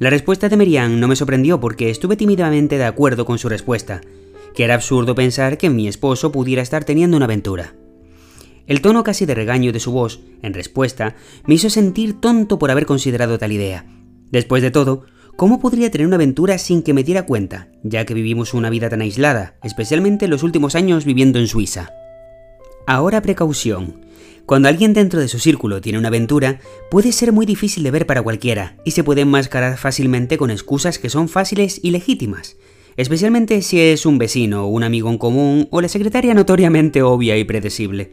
La 0.00 0.10
respuesta 0.10 0.48
de 0.48 0.56
Merian 0.56 0.98
no 0.98 1.06
me 1.06 1.14
sorprendió 1.14 1.60
porque 1.60 1.90
estuve 1.90 2.16
tímidamente 2.16 2.76
de 2.76 2.86
acuerdo 2.86 3.24
con 3.24 3.38
su 3.38 3.48
respuesta 3.48 4.00
que 4.54 4.64
era 4.64 4.74
absurdo 4.74 5.14
pensar 5.14 5.58
que 5.58 5.70
mi 5.70 5.88
esposo 5.88 6.32
pudiera 6.32 6.62
estar 6.62 6.84
teniendo 6.84 7.16
una 7.16 7.26
aventura. 7.26 7.74
El 8.66 8.82
tono 8.82 9.02
casi 9.02 9.26
de 9.26 9.34
regaño 9.34 9.72
de 9.72 9.80
su 9.80 9.90
voz, 9.90 10.20
en 10.42 10.54
respuesta, 10.54 11.16
me 11.44 11.54
hizo 11.54 11.70
sentir 11.70 12.20
tonto 12.20 12.58
por 12.58 12.70
haber 12.70 12.86
considerado 12.86 13.38
tal 13.38 13.52
idea. 13.52 13.84
Después 14.30 14.62
de 14.62 14.70
todo, 14.70 15.04
¿cómo 15.36 15.58
podría 15.58 15.90
tener 15.90 16.06
una 16.06 16.16
aventura 16.16 16.56
sin 16.58 16.82
que 16.82 16.94
me 16.94 17.02
diera 17.02 17.26
cuenta, 17.26 17.68
ya 17.82 18.04
que 18.04 18.14
vivimos 18.14 18.54
una 18.54 18.70
vida 18.70 18.88
tan 18.88 19.00
aislada, 19.00 19.56
especialmente 19.64 20.26
en 20.26 20.30
los 20.30 20.42
últimos 20.42 20.76
años 20.76 21.04
viviendo 21.04 21.38
en 21.38 21.48
Suiza? 21.48 21.90
Ahora 22.86 23.22
precaución. 23.22 24.06
Cuando 24.46 24.68
alguien 24.68 24.94
dentro 24.94 25.20
de 25.20 25.28
su 25.28 25.38
círculo 25.38 25.80
tiene 25.80 25.98
una 25.98 26.08
aventura, 26.08 26.60
puede 26.90 27.12
ser 27.12 27.32
muy 27.32 27.46
difícil 27.46 27.82
de 27.82 27.90
ver 27.90 28.06
para 28.06 28.22
cualquiera 28.22 28.76
y 28.84 28.92
se 28.92 29.04
puede 29.04 29.22
enmascarar 29.22 29.78
fácilmente 29.78 30.38
con 30.38 30.50
excusas 30.50 30.98
que 30.98 31.10
son 31.10 31.28
fáciles 31.28 31.80
y 31.82 31.90
legítimas, 31.90 32.56
especialmente 32.96 33.62
si 33.62 33.80
es 33.80 34.06
un 34.06 34.18
vecino, 34.18 34.66
un 34.66 34.82
amigo 34.82 35.10
en 35.10 35.18
común 35.18 35.68
o 35.70 35.80
la 35.80 35.88
secretaria 35.88 36.34
notoriamente 36.34 37.02
obvia 37.02 37.36
y 37.36 37.44
predecible. 37.44 38.12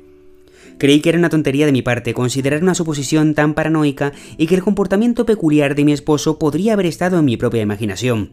Creí 0.77 1.01
que 1.01 1.09
era 1.09 1.17
una 1.17 1.29
tontería 1.29 1.65
de 1.65 1.71
mi 1.71 1.81
parte 1.81 2.13
considerar 2.13 2.61
una 2.61 2.75
suposición 2.75 3.33
tan 3.33 3.53
paranoica 3.53 4.13
y 4.37 4.47
que 4.47 4.55
el 4.55 4.63
comportamiento 4.63 5.25
peculiar 5.25 5.75
de 5.75 5.85
mi 5.85 5.91
esposo 5.91 6.37
podría 6.37 6.73
haber 6.73 6.85
estado 6.85 7.17
en 7.19 7.25
mi 7.25 7.35
propia 7.35 7.61
imaginación. 7.61 8.31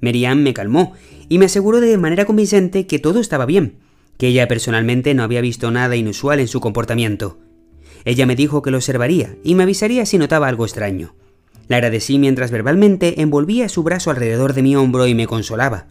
Merian 0.00 0.42
me 0.42 0.54
calmó 0.54 0.92
y 1.28 1.38
me 1.38 1.46
aseguró 1.46 1.80
de 1.80 1.96
manera 1.96 2.24
convincente 2.24 2.86
que 2.86 2.98
todo 2.98 3.20
estaba 3.20 3.46
bien, 3.46 3.76
que 4.18 4.28
ella 4.28 4.48
personalmente 4.48 5.14
no 5.14 5.22
había 5.22 5.40
visto 5.40 5.70
nada 5.70 5.96
inusual 5.96 6.40
en 6.40 6.48
su 6.48 6.60
comportamiento. 6.60 7.38
Ella 8.04 8.26
me 8.26 8.36
dijo 8.36 8.62
que 8.62 8.70
lo 8.70 8.76
observaría 8.76 9.36
y 9.42 9.54
me 9.54 9.62
avisaría 9.62 10.06
si 10.06 10.18
notaba 10.18 10.48
algo 10.48 10.64
extraño. 10.64 11.14
La 11.68 11.76
agradecí 11.76 12.18
mientras 12.18 12.50
verbalmente 12.50 13.20
envolvía 13.20 13.68
su 13.68 13.82
brazo 13.82 14.10
alrededor 14.10 14.54
de 14.54 14.62
mi 14.62 14.74
hombro 14.74 15.06
y 15.06 15.14
me 15.14 15.26
consolaba. 15.26 15.86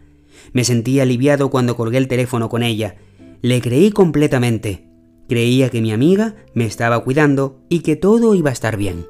Me 0.52 0.64
sentí 0.64 0.98
aliviado 0.98 1.50
cuando 1.50 1.76
colgué 1.76 1.98
el 1.98 2.08
teléfono 2.08 2.48
con 2.48 2.62
ella. 2.62 2.96
Le 3.42 3.60
creí 3.60 3.92
completamente. 3.92 4.88
Creía 5.28 5.70
que 5.70 5.80
mi 5.80 5.92
amiga 5.92 6.34
me 6.54 6.64
estaba 6.64 7.02
cuidando 7.04 7.60
y 7.68 7.80
que 7.80 7.96
todo 7.96 8.34
iba 8.34 8.50
a 8.50 8.52
estar 8.52 8.76
bien. 8.76 9.06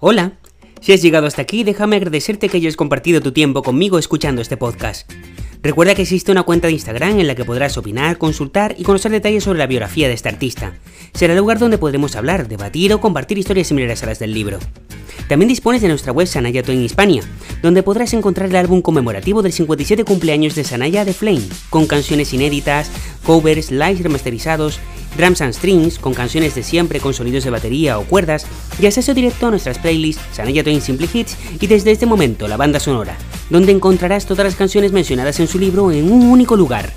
Hola, 0.00 0.38
si 0.80 0.92
has 0.92 1.02
llegado 1.02 1.26
hasta 1.26 1.42
aquí, 1.42 1.64
déjame 1.64 1.96
agradecerte 1.96 2.48
que 2.48 2.56
hayas 2.56 2.76
compartido 2.76 3.20
tu 3.20 3.32
tiempo 3.32 3.62
conmigo 3.62 3.98
escuchando 3.98 4.42
este 4.42 4.56
podcast. 4.56 5.10
Recuerda 5.66 5.96
que 5.96 6.02
existe 6.02 6.30
una 6.30 6.44
cuenta 6.44 6.68
de 6.68 6.74
Instagram 6.74 7.18
en 7.18 7.26
la 7.26 7.34
que 7.34 7.44
podrás 7.44 7.76
opinar, 7.76 8.18
consultar 8.18 8.76
y 8.78 8.84
conocer 8.84 9.10
detalles 9.10 9.42
sobre 9.42 9.58
la 9.58 9.66
biografía 9.66 10.06
de 10.06 10.14
este 10.14 10.28
artista. 10.28 10.74
Será 11.12 11.32
el 11.32 11.40
lugar 11.40 11.58
donde 11.58 11.76
podremos 11.76 12.14
hablar, 12.14 12.46
debatir 12.46 12.92
o 12.92 13.00
compartir 13.00 13.36
historias 13.36 13.66
similares 13.66 14.00
a 14.04 14.06
las 14.06 14.20
del 14.20 14.32
libro. 14.32 14.60
También 15.28 15.48
dispones 15.48 15.82
de 15.82 15.88
nuestra 15.88 16.12
web 16.12 16.28
Sanaya 16.28 16.62
en 16.68 16.84
Hispania, 16.84 17.24
donde 17.62 17.82
podrás 17.82 18.14
encontrar 18.14 18.48
el 18.48 18.54
álbum 18.54 18.80
conmemorativo 18.80 19.42
del 19.42 19.52
57 19.52 20.04
cumpleaños 20.04 20.54
de 20.54 20.62
Sanaya 20.62 21.04
de 21.04 21.12
Flame, 21.12 21.42
con 21.68 21.88
canciones 21.88 22.32
inéditas, 22.32 22.88
covers, 23.24 23.72
lives 23.72 24.04
remasterizados, 24.04 24.78
drums 25.16 25.40
and 25.40 25.52
strings, 25.52 25.98
con 25.98 26.14
canciones 26.14 26.54
de 26.54 26.62
siempre 26.62 27.00
con 27.00 27.14
sonidos 27.14 27.44
de 27.44 27.50
batería 27.50 27.98
o 27.98 28.04
cuerdas, 28.04 28.46
y 28.78 28.86
acceso 28.86 29.14
directo 29.14 29.46
a 29.46 29.50
nuestras 29.50 29.78
playlists 29.78 30.22
Sanaya 30.32 30.62
Twain 30.62 30.80
Simple 30.80 31.08
Hits 31.12 31.36
y 31.60 31.66
desde 31.66 31.92
este 31.92 32.06
momento 32.06 32.48
la 32.48 32.56
banda 32.56 32.80
sonora, 32.80 33.16
donde 33.50 33.72
encontrarás 33.72 34.26
todas 34.26 34.44
las 34.44 34.54
canciones 34.54 34.92
mencionadas 34.92 35.40
en 35.40 35.48
su 35.48 35.58
libro 35.58 35.90
en 35.92 36.10
un 36.12 36.26
único 36.26 36.56
lugar. 36.56 36.92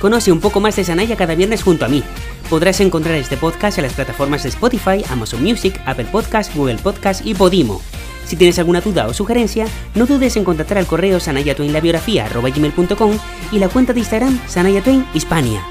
Conoce 0.00 0.30
un 0.30 0.40
poco 0.40 0.60
más 0.60 0.76
de 0.76 0.84
Sanaya 0.84 1.16
cada 1.16 1.34
viernes 1.34 1.62
junto 1.62 1.84
a 1.86 1.88
mí. 1.88 2.02
Podrás 2.50 2.80
encontrar 2.80 3.14
este 3.14 3.36
podcast 3.38 3.78
en 3.78 3.84
las 3.84 3.94
plataformas 3.94 4.42
de 4.42 4.50
Spotify, 4.50 5.02
Amazon 5.08 5.42
Music, 5.42 5.80
Apple 5.86 6.06
Podcast, 6.12 6.54
Google 6.54 6.76
Podcast 6.76 7.24
y 7.24 7.34
Podimo. 7.34 7.80
Si 8.26 8.36
tienes 8.36 8.58
alguna 8.58 8.80
duda 8.80 9.06
o 9.06 9.14
sugerencia, 9.14 9.66
no 9.94 10.06
dudes 10.06 10.36
en 10.36 10.44
contactar 10.44 10.78
al 10.78 10.86
correo 10.86 11.20
sanayatwainlabiografía.com 11.20 13.18
y 13.52 13.58
la 13.58 13.68
cuenta 13.68 13.92
de 13.92 14.00
Instagram 14.00 14.40
Sanaya 14.46 14.82
Hispania. 15.14 15.62